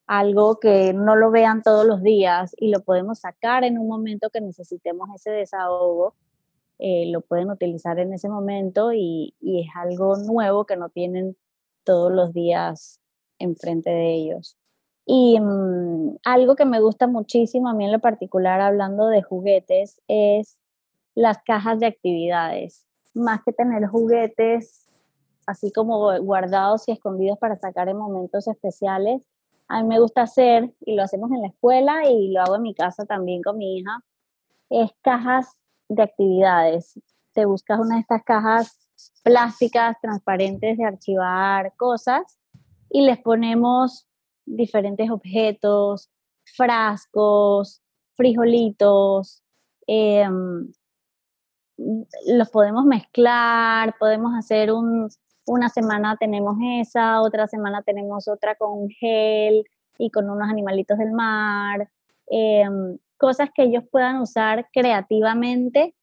[0.06, 4.30] algo que no lo vean todos los días y lo podemos sacar en un momento
[4.30, 6.14] que necesitemos ese desahogo,
[6.78, 11.36] eh, lo pueden utilizar en ese momento y, es algo nuevo que no tienen
[11.84, 13.00] todos los días
[13.38, 14.56] enfrente de ellos.
[15.04, 20.00] Y mm, algo que me gusta muchísimo a mí en lo particular, hablando de juguetes,
[20.08, 20.58] es
[21.14, 22.87] las cajas de actividades
[23.18, 24.84] más que tener juguetes
[25.46, 29.26] así como guardados y escondidos para sacar en momentos especiales,
[29.66, 32.62] a mí me gusta hacer, y lo hacemos en la escuela y lo hago en
[32.62, 34.04] mi casa también con mi hija,
[34.68, 37.00] es cajas de actividades.
[37.32, 38.90] Te buscas una de estas cajas
[39.22, 42.38] plásticas, transparentes de archivar cosas
[42.90, 44.06] y les ponemos
[44.44, 46.10] diferentes objetos,
[46.56, 47.82] frascos,
[48.14, 49.42] frijolitos,
[49.86, 50.72] em,
[52.26, 55.08] los podemos mezclar, podemos hacer un,
[55.46, 59.64] una semana tenemos esa, otra semana tenemos otra con gel
[59.98, 61.88] y con unos animalitos del mar,
[62.26, 65.94] em, cosas que ellos puedan usar creativamente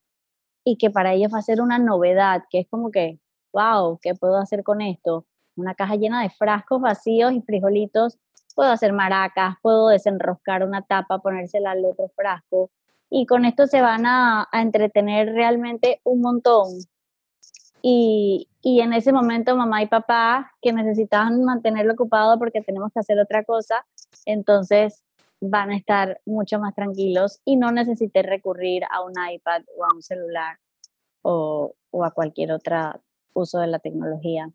[0.63, 3.19] y que para ellos va a ser una novedad, que es como que,
[3.53, 5.25] wow, ¿qué puedo hacer con esto?
[5.55, 8.17] Una caja llena de frascos vacíos y frijolitos,
[8.55, 12.71] puedo hacer maracas, puedo desenroscar una tapa, ponérsela al otro frasco,
[13.17, 16.67] y con esto se van a, entretener realmente un montón.
[17.82, 22.99] Y, y, en ese momento mamá y papá que necesitaban mantenerlo ocupado porque tenemos que
[22.99, 23.86] hacer otra cosa,
[24.25, 25.06] entonces
[25.39, 29.95] van a estar mucho más tranquilos y no necesité recurrir a un iPad o a
[29.95, 30.58] un celular
[31.21, 32.99] o, o a cualquier otro
[33.34, 34.51] uso de la tecnología.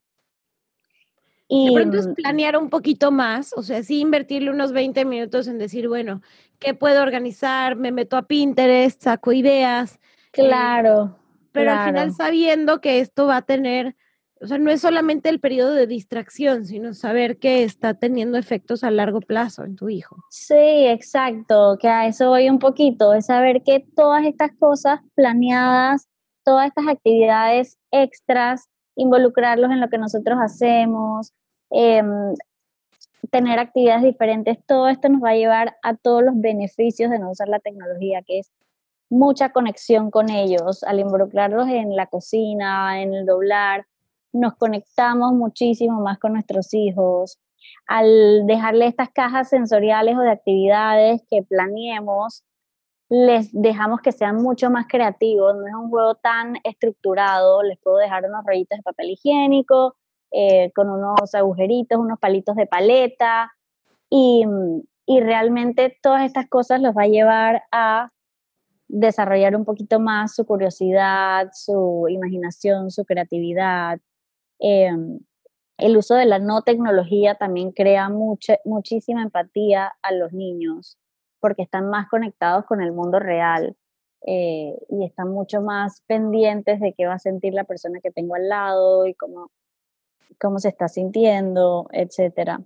[1.53, 5.05] Y de pronto es mm, planear un poquito más, o sea, sí invertirle unos 20
[5.05, 6.23] minutos en decir, bueno,
[6.61, 7.75] ¿qué puedo organizar?
[7.75, 9.99] Me meto a Pinterest, saco ideas.
[10.33, 11.19] Eh, claro.
[11.51, 13.97] pero al final sabiendo que esto va a tener,
[14.41, 18.85] o sea, no es solamente el periodo de distracción, sino saber que está teniendo efectos
[18.85, 20.23] a largo plazo en tu hijo.
[20.31, 26.07] Sí, exacto, que a eso voy un poquito, es saber que todas estas cosas planeadas,
[26.45, 31.33] todas estas actividades extras, involucrarlos en lo que nosotros hacemos,
[31.71, 32.35] Em,
[33.31, 37.31] tener actividades diferentes, todo esto nos va a llevar a todos los beneficios de no
[37.31, 38.51] usar la tecnología, que es
[39.09, 43.87] mucha conexión con ellos, al involucrarlos en la cocina, en el doblar,
[44.33, 47.39] nos conectamos muchísimo más con nuestros hijos.
[47.87, 52.45] Al dejarle estas cajas sensoriales o de actividades que planeemos,
[53.09, 57.97] les dejamos que sean mucho más creativos, no es un juego tan estructurado, les puedo
[57.97, 59.97] dejar unos rollitos de papel higiénico,
[60.31, 63.53] eh, con unos agujeritos, unos palitos de paleta
[64.09, 64.45] y,
[65.07, 68.11] y realmente todas estas cosas los va a llevar a
[68.91, 74.01] desarrollar un poquito más su curiosidad, su imaginación, su creatividad.
[74.59, 75.21] Em,
[75.79, 80.99] el uso de la no tecnología también crea mucha, muchísima empatía a los niños
[81.41, 83.77] porque están más conectados con el mundo real
[84.27, 88.35] eh, y están mucho más pendientes de qué va a sentir la persona que tengo
[88.35, 89.51] al lado y cómo,
[90.39, 92.61] cómo se está sintiendo, etcétera.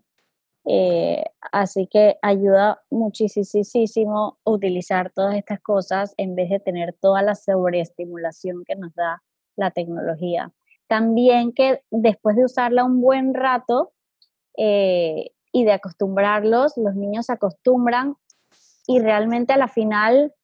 [0.66, 1.22] Eh,
[1.52, 8.64] así que ayuda muchísimo utilizar todas estas cosas en vez de tener toda la sobreestimulación
[8.66, 9.22] que nos da
[9.56, 10.52] la tecnología.
[10.88, 13.92] También que después de usarla un buen rato
[14.56, 18.16] eh, y de acostumbrarlos, los niños se acostumbran
[18.86, 20.34] y realmente a la final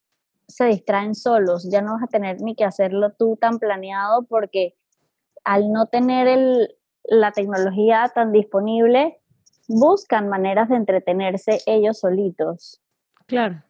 [0.49, 1.69] se distraen solos.
[1.71, 4.75] Ya no vas a tener ni que hacerlo tú tan planeado porque
[5.45, 6.77] al no tener el,
[7.11, 9.19] la tecnología tan disponible,
[9.67, 12.81] buscan maneras de entretenerse ellos solitos.
[13.27, 13.63] Claro.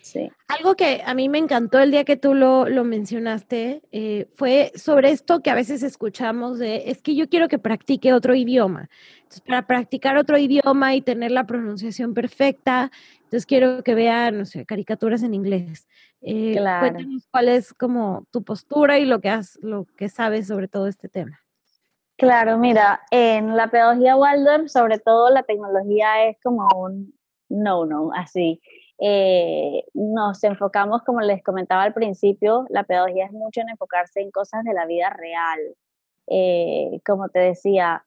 [0.00, 0.30] Sí.
[0.48, 5.10] Algo que a mí me encantó el día que tú lo, mencionaste eh, fue sobre
[5.10, 8.88] esto que a veces escuchamos de, es que yo quiero que practique otro idioma.
[9.18, 14.46] Entonces, para practicar otro idioma y tener la pronunciación perfecta, entonces quiero que vea, no
[14.46, 15.86] sé, caricaturas en inglés.
[16.22, 16.94] Eh, claro.
[16.94, 20.86] Cuéntanos cuál es como tu postura y lo que, has, lo que sabes sobre todo
[20.86, 21.38] este tema.
[22.18, 27.14] Claro, mira, en la pedagogía Waldorf, sobre todo la tecnología es como un
[27.48, 28.60] no-no, así.
[28.98, 34.32] Eh, nos enfocamos, como les comentaba al principio, la pedagogía es mucho en enfocarse en
[34.32, 35.60] cosas de la vida real.
[36.26, 38.04] Eh, como te decía,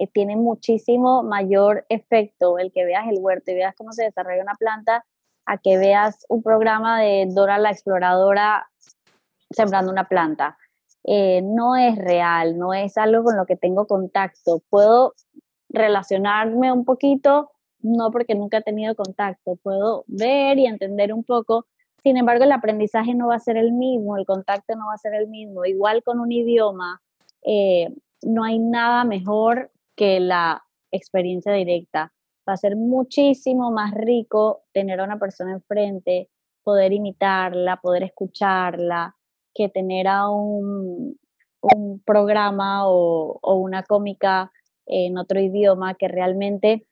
[0.00, 4.42] eh, tiene muchísimo mayor efecto el que veas el huerto y veas cómo se desarrolla
[4.42, 5.04] una planta
[5.46, 8.68] a que veas un programa de Dora la Exploradora
[9.48, 10.58] sembrando una planta.
[11.04, 14.62] Eh, no es real, no es algo con lo que tengo contacto.
[14.70, 15.14] Puedo
[15.68, 21.66] relacionarme un poquito, no porque nunca he tenido contacto, puedo ver y entender un poco.
[22.02, 24.98] Sin embargo, el aprendizaje no va a ser el mismo, el contacto no va a
[24.98, 25.64] ser el mismo.
[25.64, 27.02] Igual con un idioma,
[27.42, 32.12] eh, no hay nada mejor que la experiencia directa.
[32.48, 36.30] Va a ser muchísimo más rico tener a una persona enfrente,
[36.62, 39.16] poder imitarla, poder escucharla,
[39.54, 41.18] que tener a un,
[41.60, 44.52] un programa o, o una cómica
[44.86, 46.86] en otro idioma que realmente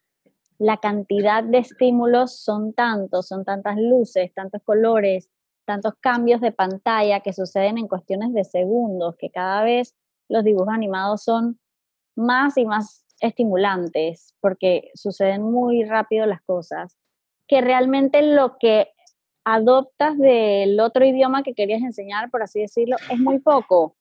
[0.59, 5.29] la cantidad de estímulos son tantos, son tantas luces, tantos colores,
[5.65, 9.97] tantos cambios de pantalla que suceden en cuestiones de segundos, que cada vez
[10.29, 11.59] los dibujos animados son
[12.17, 16.97] más y más estimulantes porque suceden muy rápido las cosas,
[17.47, 18.92] que realmente lo que
[19.45, 23.97] adoptas del otro idioma que querías enseñar, por así decirlo, es muy poco.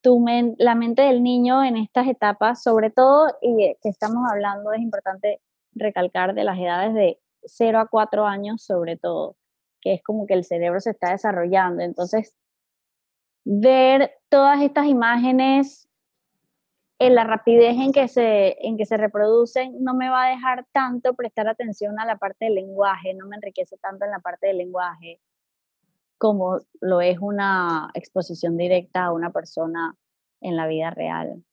[0.00, 0.24] Tu
[0.58, 5.40] la mente del niño en estas etapas, sobre todo, y que estamos hablando, es importante
[5.72, 9.36] recalcar de las edades de 0 a 4 años, sobre todo,
[9.80, 11.82] que es como que el cerebro se está desarrollando.
[11.82, 12.36] Entonces,
[13.44, 15.87] ver todas estas imágenes
[16.98, 20.66] en la rapidez en que, se, en que se reproducen no me va a dejar
[20.72, 24.48] tanto prestar atención a la parte del lenguaje, no me enriquece tanto en la parte
[24.48, 25.20] del lenguaje
[26.18, 29.94] como lo es una exposición directa a una persona
[30.40, 31.44] en la vida real.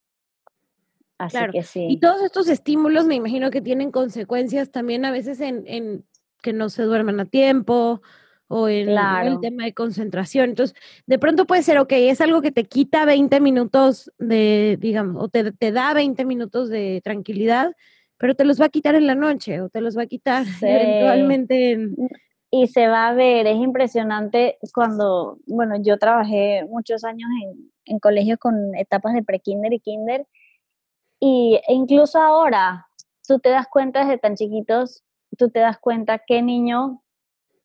[1.19, 1.88] Así que sí.
[1.88, 6.05] Y todos estos estímulos me imagino que tienen consecuencias también a veces en, en
[6.41, 8.01] que no se duerman a tiempo,
[8.47, 10.49] o en, el tema de concentración.
[10.49, 15.23] Entonces, de pronto puede ser, ok, es algo que te quita 20 minutos de, digamos,
[15.23, 17.73] o te, te da 20 minutos de tranquilidad,
[18.17, 20.45] pero te los va a quitar en la noche o te los va a quitar
[20.62, 21.89] eventualmente
[22.51, 27.99] Y se va a ver, es impresionante cuando, bueno, yo trabajé muchos años en, en
[27.99, 30.27] colegios con etapas de pre-kinder y kinder,
[31.19, 32.88] y e incluso ahora,
[33.27, 35.03] tú te das cuenta desde tan chiquitos,
[35.38, 37.01] tú te das cuenta qué niño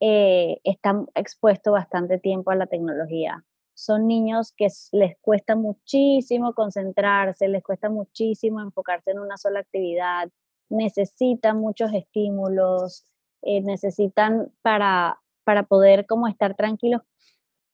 [0.01, 3.45] eh, están expuestos bastante tiempo a la tecnología.
[3.75, 10.29] Son niños que les cuesta muchísimo concentrarse, les cuesta muchísimo enfocarse en una sola actividad,
[10.69, 13.05] necesitan muchos estímulos,
[13.43, 17.03] eh, necesitan para, para poder como estar tranquilos,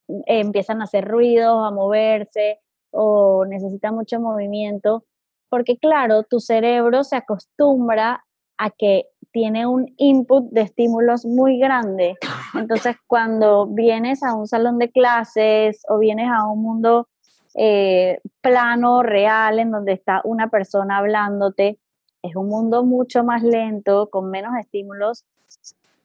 [0.10, 2.60] eh, empiezan a hacer ruidos, a moverse
[2.92, 5.06] o necesitan mucho movimiento,
[5.50, 8.27] porque claro, tu cerebro se acostumbra
[8.58, 12.15] a que tiene un input de estímulos muy grande.
[12.54, 17.08] Entonces, cuando vienes a un salón de clases o vienes a un mundo
[17.56, 21.80] eh, plano, real, en donde está una persona hablándote,
[22.22, 25.26] es un mundo mucho más lento, con menos estímulos,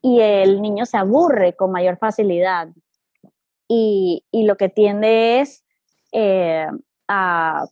[0.02, 2.68] y el niño se aburre con mayor facilidad.
[3.68, 5.64] Y, lo que tiende es
[6.12, 6.66] eh,
[7.08, 7.64] a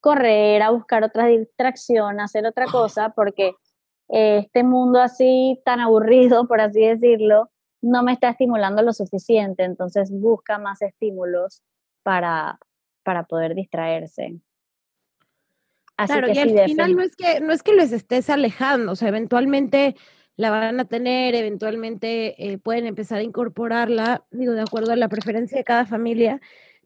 [0.00, 3.54] correr, a buscar otra distracción, a hacer otra cosa, porque
[4.10, 7.50] este mundo así tan aburrido, por así decirlo,
[7.82, 11.62] no me está estimulando lo suficiente, entonces busca más estímulos
[12.02, 12.58] para,
[13.02, 14.40] para poder distraerse.
[15.96, 18.92] Así claro, que y al final no es que no es que les estés alejando,
[18.92, 19.96] o sea, eventualmente
[20.36, 25.08] la van a tener, eventualmente eh, pueden empezar a incorporarla, digo, de acuerdo a la
[25.08, 26.40] preferencia de cada familia,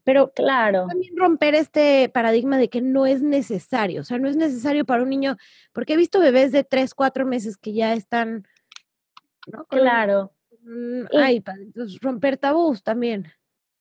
[0.04, 0.86] pero claro.
[0.88, 5.02] También romper este paradigma de que no es necesario, o sea, no es necesario para
[5.02, 5.36] un niño,
[5.72, 8.46] porque he visto bebés de 3, 4 meses que ya están,
[9.46, 9.64] ¿no?
[9.64, 10.30] claro.
[11.12, 13.26] Ay, entonces romper tabús también.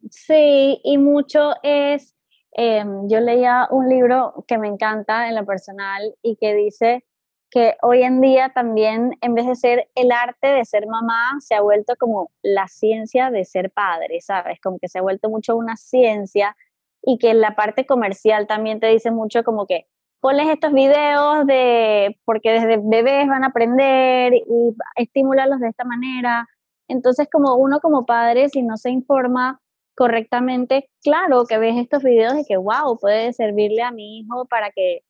[0.09, 2.15] Sí, y mucho es,
[2.51, 7.05] em, yo leía un libro que me encanta en lo personal y que dice
[7.53, 11.53] que hoy en día también, en vez de ser el arte de ser mamá, se
[11.53, 14.59] ha vuelto como la ciencia de ser padre, ¿sabes?
[14.59, 16.57] Como que se ha vuelto mucho una ciencia
[17.03, 19.85] y que en la parte comercial también te dice mucho como que
[20.19, 26.47] ponles estos videos de, porque desde bebés van a aprender y estímulalos de esta manera.
[26.87, 29.61] Entonces, como uno como padre, si no se informa
[29.95, 34.71] correctamente, claro que ves estos videos de que, wow, puede servirle a mi hijo para
[34.71, 35.01] que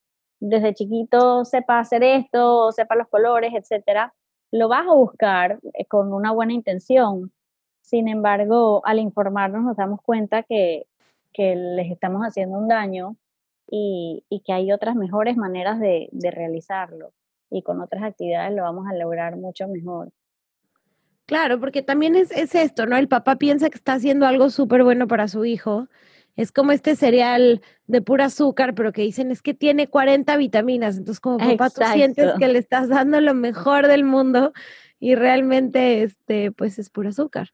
[0.45, 4.13] desde chiquito sepa hacer esto, sepa los colores, etcétera,
[4.51, 7.31] lo vas a buscar eh, con una buena intención.
[7.81, 10.85] Sin embargo, al informarnos nos damos cuenta que,
[11.35, 13.15] les estamos haciendo un daño
[13.67, 17.13] y, que hay otras mejores maneras de, realizarlo.
[17.49, 20.11] Y con otras actividades lo vamos a lograr mucho mejor.
[21.25, 22.97] Claro, porque también es, es esto, ¿no?
[22.97, 25.87] El papá piensa que está haciendo algo súper bueno para su hijo
[26.35, 30.97] es como este cereal de pura azúcar, pero que dicen es que tiene 40 vitaminas.
[30.97, 34.53] Entonces, como papá, tú sientes que le estás dando lo mejor del mundo
[34.99, 37.49] y realmente, este, pues es pura azúcar.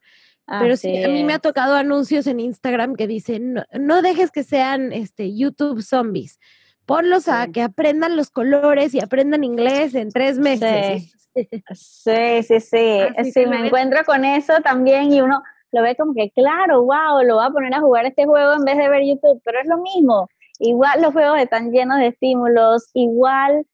[0.46, 4.42] Pero sí, a mí me ha tocado anuncios en Instagram que dicen, no, dejes que
[4.42, 6.40] sean este, YouTube zombies.
[6.86, 11.14] Ponlos a que aprendan los colores y aprendan inglés en tres meses.
[11.34, 12.98] Sí, sí, sí.
[13.32, 15.40] Sí, me encuentro con eso también y uno,
[15.72, 18.64] lo ve como que, claro, wow, lo va a poner a jugar este juego en
[18.64, 20.28] vez de ver YouTube, pero es lo mismo.
[20.58, 23.66] Igual los juegos están llenos de estímulos, igual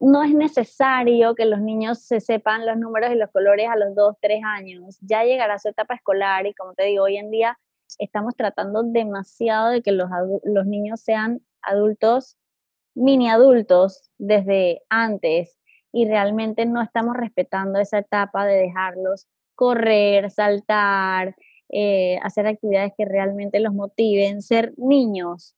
[0.00, 3.94] no es necesario que los niños se sepan los números y los colores a los
[3.94, 4.98] 2, 3 años.
[5.00, 7.58] Ya llegará su etapa escolar y como te digo, hoy en día
[7.98, 10.08] estamos tratando demasiado de que los,
[10.44, 12.36] los niños sean adultos,
[12.94, 15.58] mini adultos desde antes
[15.92, 19.26] y realmente no estamos respetando esa etapa de dejarlos
[19.58, 21.34] correr, saltar,
[21.68, 25.56] eh, hacer actividades que realmente los motiven, ser niños.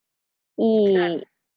[0.56, 0.96] Y,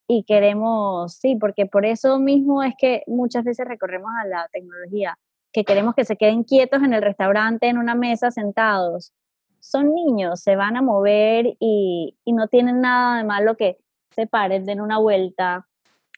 [0.10, 5.18] y queremos, sí, porque por eso mismo es que muchas veces recorremos a la tecnología,
[5.54, 9.14] que queremos que se queden quietos en el restaurante, en una mesa, sentados.
[9.62, 13.78] Son niños, se van a mover y, y no tienen nada de malo que
[14.10, 15.66] se paren, den una vuelta.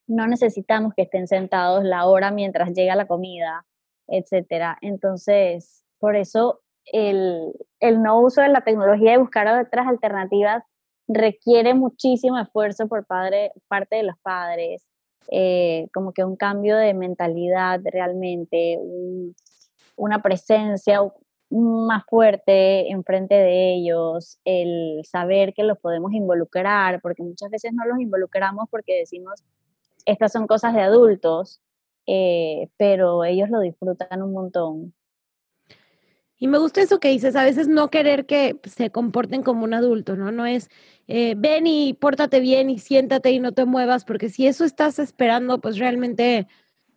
[0.08, 3.64] No necesitamos que estén sentados la hora mientras llega la comida,
[4.08, 4.80] etcétera.
[4.82, 6.62] Entonces, por eso
[6.94, 10.64] el, el no uso de la tecnología y buscar otras alternativas
[11.08, 13.52] requiere muchísimo esfuerzo por parte
[13.96, 14.86] de los padres,
[15.32, 18.78] eh, como que un cambio de mentalidad realmente,
[19.96, 21.00] una presencia
[21.50, 27.84] más fuerte enfrente de ellos, el saber que los podemos involucrar, porque muchas veces no
[27.86, 29.44] los involucramos porque decimos,
[30.06, 31.64] estas son cosas de adultos,
[32.06, 34.94] eh, pero ellos lo disfrutan un montón.
[36.38, 39.74] Y me gusta eso que dices, a veces no querer que se comporten como un
[39.74, 40.32] adulto, ¿no?
[40.32, 40.70] No es
[41.08, 45.00] eh, ven y pórtate bien y siéntate y no te muevas, porque si eso estás
[45.00, 46.48] esperando, pues realmente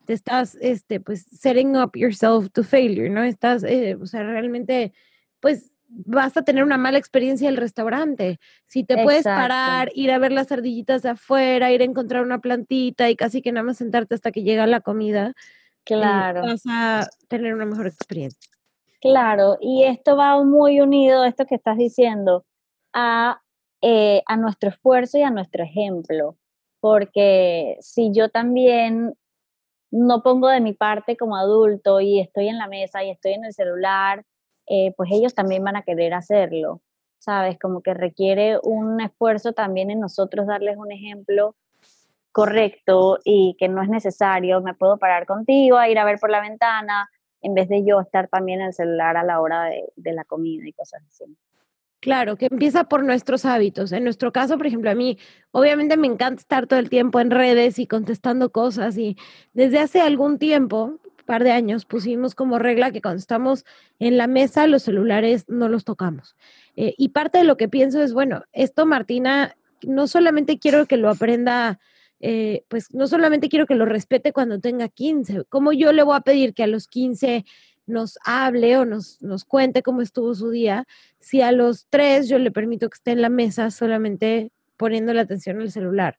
[0.07, 3.22] te estás, este, pues, setting up yourself to failure, ¿no?
[3.22, 4.95] Estás, eh, o sea, realmente,
[5.41, 8.39] pues, vas a tener una mala experiencia el restaurante.
[8.66, 12.41] Si te puedes parar, ir a ver las ardillitas de afuera, ir a encontrar una
[12.41, 15.34] plantita y casi que nada más sentarte hasta que llega la comida, eh,
[15.84, 16.43] claro.
[16.43, 18.58] vas a tener una mejor experiencia.
[19.01, 22.45] Claro, y esto va muy unido, esto que estás diciendo,
[22.93, 23.41] a,
[23.81, 26.37] eh, a nuestro esfuerzo y a nuestro ejemplo,
[26.81, 29.15] porque si yo también
[29.93, 33.45] no pongo de mi parte como adulto y estoy en la mesa y estoy en
[33.45, 34.25] el celular,
[34.67, 36.83] eh, pues ellos también van a querer hacerlo,
[37.19, 37.59] ¿sabes?
[37.59, 41.55] Como que requiere un esfuerzo también en nosotros darles un ejemplo
[42.33, 46.31] correcto y que no es necesario, me puedo parar contigo a ir a ver por
[46.31, 47.09] la ventana,
[47.43, 50.66] en vez de yo estar también en el celular a la hora de, la comida
[50.66, 51.24] y cosas así.
[52.01, 53.91] Claro, que empieza por nuestros hábitos.
[53.93, 55.18] En nuestro caso, por ejemplo, a mí
[55.51, 59.16] obviamente me encanta estar todo el tiempo en redes y contestando cosas y
[59.53, 63.64] desde hace algún tiempo, par de años, pusimos como regla que cuando estamos
[63.99, 66.36] en la mesa los celulares no los tocamos.
[66.76, 70.97] Eh, y parte de lo que pienso es, bueno, esto Martina, no solamente quiero que
[70.97, 71.80] lo aprenda
[72.21, 76.16] eh, pues no solamente quiero que lo respete cuando tenga 15, como yo le voy
[76.16, 77.45] a pedir que a los 15
[77.87, 80.87] nos hable o nos, nos cuente cómo estuvo su día,
[81.21, 85.23] si a los 3 yo le permito que esté en la mesa solamente poniendo la
[85.23, 86.19] atención al celular.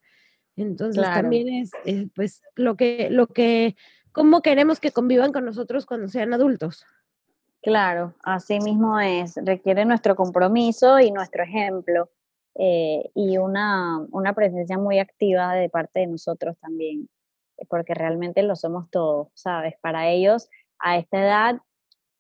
[0.56, 1.72] Entonces también es,
[2.16, 3.76] pues lo que, lo que,
[4.12, 6.86] cómo queremos que convivan con nosotros cuando sean adultos.
[7.62, 12.10] Claro, así mismo es, requiere nuestro compromiso y nuestro ejemplo.
[12.56, 17.10] Eh, y una, una presencia muy activa de parte de nosotros también,
[17.70, 19.76] porque realmente lo somos todos, ¿sabes?
[19.82, 21.62] Para ellos, a esta edad,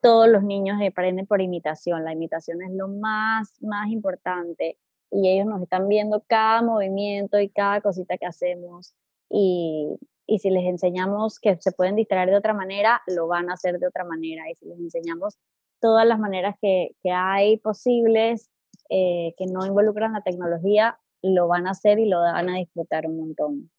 [0.01, 4.77] todos los niños aprenden por imitación, la imitación es lo más, más importante
[5.11, 8.93] y ellos nos están viendo cada movimiento y cada cosita que hacemos
[9.29, 13.53] y, y si les enseñamos que se pueden distraer de otra manera, lo van a
[13.53, 15.37] hacer de otra manera y si les enseñamos
[15.81, 18.49] todas las maneras que, que hay posibles
[18.89, 23.05] eh, que no involucran la tecnología lo van a hacer y lo van a disfrutar
[23.05, 23.69] un montón.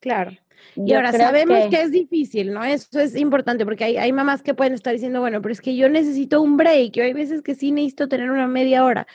[0.00, 0.32] Claro.
[0.74, 1.82] Y ahora sabemos que...
[1.82, 2.64] es difícil, ¿no?
[2.64, 5.76] Eso es importante porque hay, hay mamás que pueden estar diciendo, bueno, pero es que
[5.76, 9.06] yo necesito un break, yo hay veces que sí necesito tener una media hora.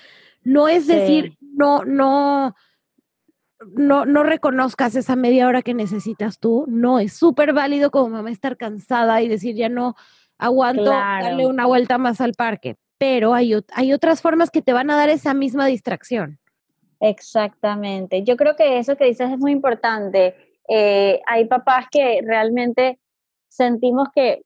[0.44, 2.56] No es decir, no, no,
[3.76, 8.30] no, no reconozcas esa media hora que necesitas tú, no, es súper válido como mamá
[8.30, 9.96] estar cansada y decir, ya no
[10.38, 14.90] aguanto darle una vuelta más al parque, pero hay, hay otras formas que te van
[14.90, 16.40] a dar esa misma distracción.
[17.00, 18.24] Exactamente.
[18.24, 20.36] Yo creo que eso que dices es muy importante.
[20.68, 23.00] Eh, hay papás que realmente
[23.50, 24.44] sentimos que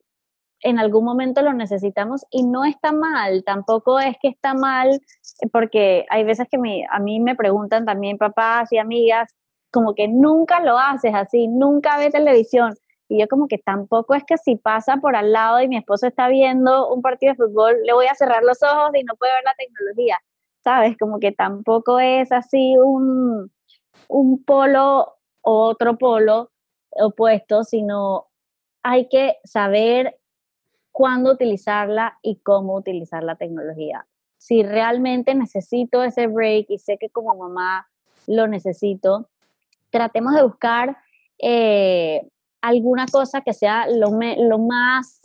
[0.62, 5.47] en algún momento lo necesitamos y no está mal, tampoco es que está mal, eh,
[5.52, 6.58] porque hay veces que
[6.89, 9.34] a mí me preguntan también papás y amigas,
[9.72, 12.74] como que nunca lo haces así, nunca ve televisión.
[13.10, 16.05] Y yo como que tampoco es que si pasa por al lado y mi esposo
[16.07, 19.34] está viendo un partido de fútbol, le voy a cerrar los ojos y no puede
[19.34, 20.20] ver la tecnología,
[20.64, 20.95] ¿sabes?
[20.95, 23.51] Como que tampoco es así un,
[24.07, 26.51] un polo o otro polo
[26.91, 28.28] opuesto, sino
[28.84, 30.20] hay que saber
[30.91, 34.05] cuándo utilizarla y cómo utilizar la tecnología.
[34.38, 37.89] Si realmente necesito ese break y sé que como mamá
[38.28, 39.30] lo necesito,
[39.89, 40.97] tratemos de buscar
[41.39, 42.28] eh,
[42.62, 45.22] alguna cosa que sea lo, lo más,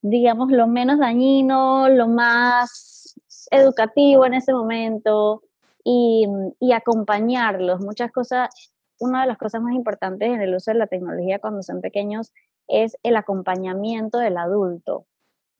[0.00, 3.14] digamos, lo menos dañino, lo más
[3.50, 5.42] educativo en ese momento
[5.84, 6.26] y,
[6.60, 7.80] y acompañarlos.
[7.80, 11.62] Muchas cosas, una de las cosas más importantes en el uso de la tecnología cuando
[11.62, 12.32] son pequeños
[12.68, 15.06] es el acompañamiento del adulto.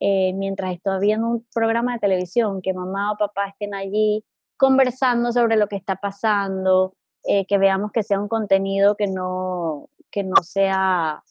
[0.01, 4.25] Eh, mientras estoy viendo un programa de televisión, que mamá o papá estén allí
[4.57, 9.89] conversando sobre lo que está pasando, eh, que veamos que sea un contenido que no,
[10.13, 11.23] que no sea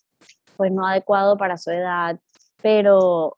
[0.57, 2.19] pues no adecuado para su edad,
[2.61, 3.37] pero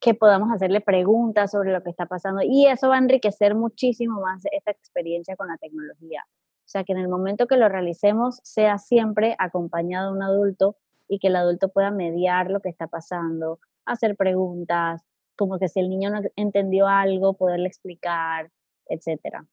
[0.00, 4.20] que podamos hacerle preguntas sobre lo que está pasando y eso va a enriquecer muchísimo
[4.20, 6.24] más esta experiencia con la tecnología.
[6.28, 10.76] O sea, que en el momento que lo realicemos sea siempre acompañado de un adulto
[11.08, 15.02] y que el adulto pueda mediar lo que está pasando, hacer preguntas,
[15.36, 18.50] como que si el niño no entendió algo, poderle explicar,
[18.86, 19.46] etcétera.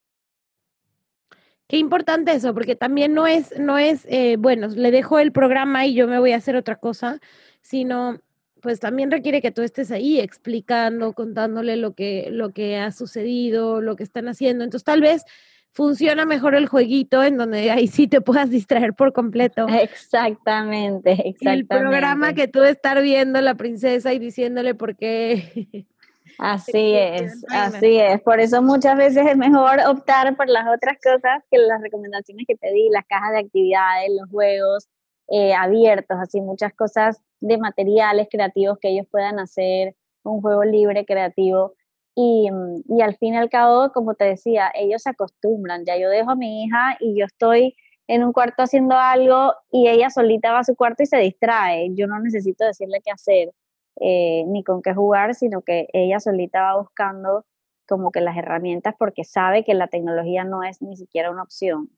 [1.69, 5.85] Qué importante eso, porque también no es, no es, eh, bueno, le dejo el programa
[5.85, 7.19] y yo me voy a hacer otra cosa,
[7.61, 8.19] sino
[8.59, 13.81] pues también requiere que tú estés ahí explicando, contándole lo que, lo que ha sucedido,
[13.81, 14.63] lo que están haciendo.
[14.63, 15.25] Entonces tal vez
[15.71, 19.67] funciona mejor el jueguito en donde ahí sí te puedas distraer por completo.
[19.69, 21.53] Exactamente, exactamente.
[21.53, 25.85] el programa que tú estar viendo la princesa y diciéndole por qué
[26.39, 28.21] Así es, así es.
[28.21, 32.55] Por eso muchas veces es mejor optar por las otras cosas que las recomendaciones que
[32.55, 34.87] te di, las cajas de actividades, los juegos
[35.27, 41.05] eh, abiertos, así muchas cosas de materiales creativos que ellos puedan hacer, un juego libre,
[41.05, 41.73] creativo.
[42.15, 42.49] Y,
[42.87, 45.83] y al fin y al cabo, como te decía, ellos se acostumbran.
[45.85, 47.75] Ya yo dejo a mi hija y yo estoy
[48.07, 51.89] en un cuarto haciendo algo y ella solita va a su cuarto y se distrae.
[51.95, 53.51] Yo no necesito decirle qué hacer
[53.99, 57.45] eh, ni con qué jugar, sino que ella solita va buscando
[57.87, 61.89] como que las herramientas porque sabe que la tecnología no es ni siquiera una opción.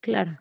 [0.00, 0.38] Claro.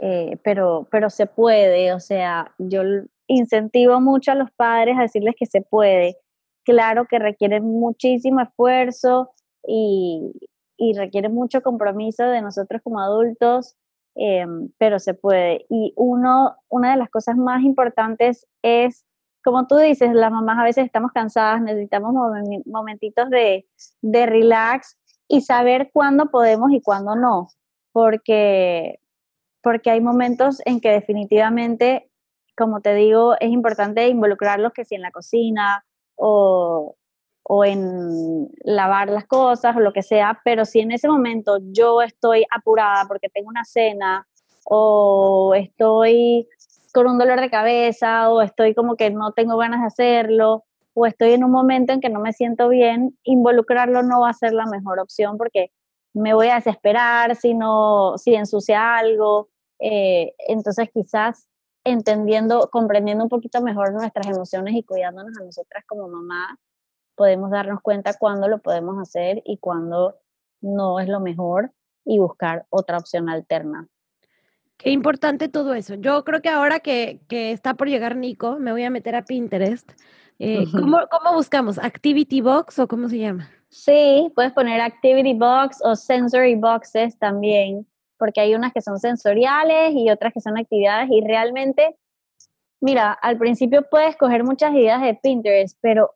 [0.00, 2.82] Eh, pero, pero se puede, o sea, yo
[3.26, 6.16] incentivo mucho a los padres a decirles que se puede.
[6.64, 9.30] Claro que requiere muchísimo esfuerzo
[9.66, 10.32] y,
[10.76, 13.76] y requiere mucho compromiso de nosotros como adultos,
[14.16, 14.46] eh,
[14.78, 15.64] pero se puede.
[15.68, 19.04] Y uno, una de las cosas más importantes es
[19.42, 22.14] como tú dices, las mamás a veces estamos cansadas, necesitamos
[22.66, 23.66] momentitos de,
[24.00, 24.96] de relax
[25.28, 27.48] y saber cuándo podemos y cuándo no,
[27.92, 29.00] porque,
[29.62, 32.10] porque hay momentos en que definitivamente,
[32.56, 35.84] como te digo, es importante involucrarlos que si en la cocina
[36.16, 36.96] o,
[37.42, 42.02] o en lavar las cosas o lo que sea, pero si en ese momento yo
[42.02, 44.26] estoy apurada porque tengo una cena
[44.64, 46.48] o estoy
[46.92, 50.64] con un dolor de cabeza o estoy como que no tengo ganas de hacerlo
[50.94, 54.34] o estoy en un momento en que no me siento bien, involucrarlo no va a
[54.34, 55.72] ser la mejor opción porque
[56.14, 59.48] me voy a desesperar si no, si ensucia algo.
[59.78, 61.48] Eh, entonces quizás
[61.84, 66.58] entendiendo, comprendiendo un poquito mejor nuestras emociones y cuidándonos a nosotras como mamás,
[67.16, 70.18] podemos darnos cuenta cuándo lo podemos hacer y cuándo
[70.60, 71.72] no es lo mejor
[72.04, 73.88] y buscar otra opción alterna.
[74.82, 75.94] Qué importante todo eso.
[75.94, 79.22] Yo creo que ahora que, que está por llegar Nico, me voy a meter a
[79.22, 79.90] Pinterest.
[80.40, 81.78] Eh, ¿cómo, ¿Cómo buscamos?
[81.78, 83.48] ¿Activity Box o cómo se llama?
[83.68, 87.86] Sí, puedes poner Activity Box o Sensory Boxes también,
[88.18, 91.96] porque hay unas que son sensoriales y otras que son actividades y realmente,
[92.80, 96.10] mira, al principio puedes coger muchas ideas de Pinterest, pero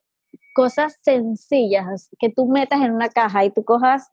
[0.57, 4.11] cosas sencillas que tú metas en una caja y tú cojas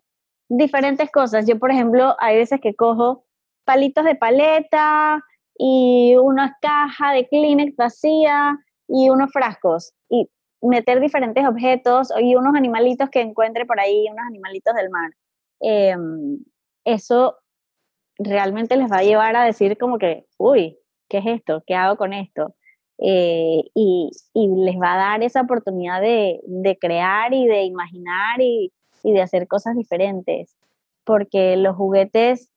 [0.48, 1.48] diferentes cosas.
[1.48, 3.26] Yo, por ejemplo, hay veces que cojo
[3.66, 5.24] palitos de paleta
[5.58, 8.58] y una caja de Kleenex vacía
[8.88, 10.30] y unos frascos y
[10.62, 15.12] meter diferentes objetos y unos animalitos que encuentre por ahí, unos animalitos del mar.
[15.60, 16.40] Em,
[16.86, 17.38] eso
[18.18, 20.78] realmente les va a llevar a decir como que, uy,
[21.10, 21.64] ¿qué es esto?
[21.66, 22.56] ¿Qué hago con esto?
[23.00, 28.72] Eh, y, les va a dar esa oportunidad de, de crear y de imaginar y,
[29.04, 30.56] de hacer cosas diferentes,
[31.04, 32.53] porque los juguetes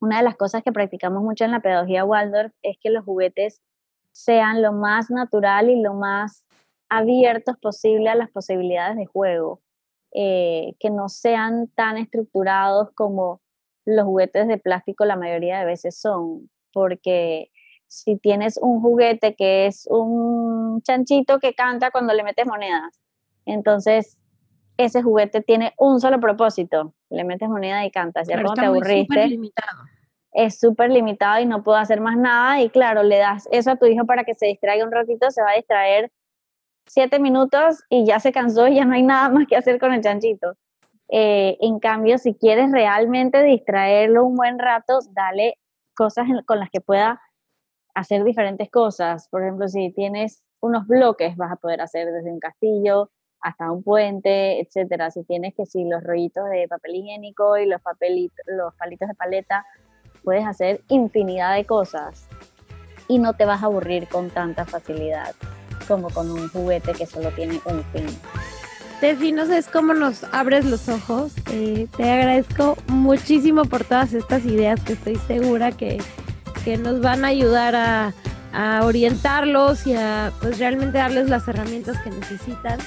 [0.00, 3.62] una de las cosas que practicamos mucho en la pedagogía Waldorf es que los juguetes
[4.12, 6.44] sean lo más natural y lo más
[6.88, 9.60] abiertos posible a las posibilidades de juego,
[10.12, 13.40] eh, que no sean tan estructurados como
[13.84, 17.50] los juguetes de plástico la mayoría de veces son, porque
[17.86, 23.00] si tienes un juguete que es un chanchito que canta cuando le metes monedas,
[23.46, 24.18] entonces
[24.76, 29.38] ese juguete tiene un solo propósito, le metes moneda y cantas, ya como te aburriste.
[30.32, 33.76] Es súper limitado y no puedo hacer más nada y claro, le das eso a
[33.76, 36.12] tu hijo para que se distraiga un ratito, se va a distraer
[36.86, 39.92] siete minutos y ya se cansó y ya no hay nada más que hacer con
[39.92, 40.54] el chanchito.
[41.10, 45.54] Eh, en cambio, si quieres realmente distraerlo un buen rato, dale
[45.94, 47.20] cosas con las que pueda
[47.94, 49.28] hacer diferentes cosas.
[49.30, 53.10] Por ejemplo, si tienes unos bloques, vas a poder hacer desde un castillo,
[53.40, 55.10] hasta un puente, etcétera.
[55.10, 59.14] Si tienes que si los rollitos de papel higiénico y los papelitos, los palitos de
[59.14, 59.66] paleta,
[60.24, 62.28] puedes hacer infinidad de cosas
[63.06, 65.34] y no te vas a aburrir con tanta facilidad
[65.88, 68.06] como con un juguete que solo tiene un fin.
[69.00, 71.32] Tefi, no sabes cómo nos abres los ojos.
[71.50, 75.98] Eh, te agradezco muchísimo por todas estas ideas que estoy segura que,
[76.82, 78.12] nos van a ayudar a,
[78.82, 82.78] orientarlos y a pues realmente darles las herramientas que necesitan.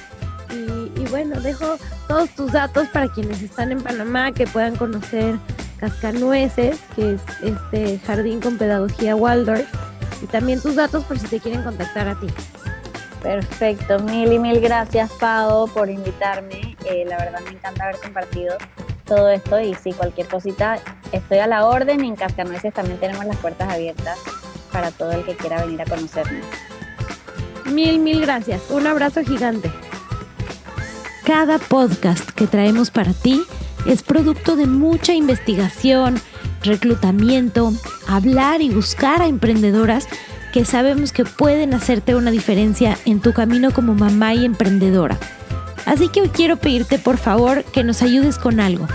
[0.52, 1.76] Y, y, bueno, dejo
[2.06, 5.36] todos tus datos para quienes están en Panamá que puedan conocer
[5.78, 9.66] Cascanueces, que es este jardín con pedagogía Waldorf,
[10.22, 12.28] y también tus datos por si te quieren contactar a ti.
[13.22, 16.76] Perfecto, mil y mil gracias Pau por invitarme.
[16.84, 18.56] Eh, la verdad me encanta haber compartido
[19.04, 20.78] todo esto y si cualquier cosita
[21.12, 24.18] estoy a la orden y en Cascanueces también tenemos las puertas abiertas
[24.72, 26.46] para todo el que quiera venir a conocernos.
[27.66, 28.62] Mil, mil gracias.
[28.70, 29.70] Un abrazo gigante.
[31.24, 33.42] Cada podcast que traemos para ti
[33.86, 36.20] es producto de mucha investigación,
[36.64, 37.72] reclutamiento,
[38.08, 40.08] hablar y buscar a emprendedoras
[40.52, 45.16] que sabemos que pueden hacerte una diferencia en tu camino como mamá y emprendedora.
[45.86, 48.88] Así que hoy quiero pedirte por favor que nos ayudes con algo.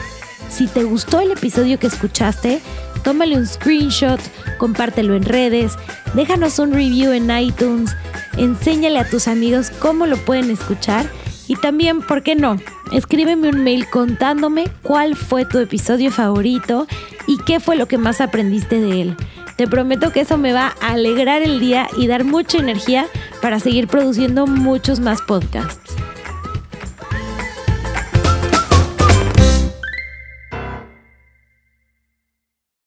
[0.49, 2.61] Si te gustó el episodio que escuchaste,
[3.03, 4.19] tómale un screenshot,
[4.57, 5.78] compártelo en redes,
[6.13, 7.95] déjanos un review en iTunes,
[8.36, 11.09] enséñale a tus amigos cómo lo pueden escuchar
[11.47, 12.57] y también, ¿por qué no?
[12.91, 16.87] Escríbeme un mail contándome cuál fue tu episodio favorito
[17.27, 19.17] y qué fue lo que más aprendiste de él.
[19.55, 23.07] Te prometo que eso me va a alegrar el día y dar mucha energía
[23.41, 25.95] para seguir produciendo muchos más podcasts.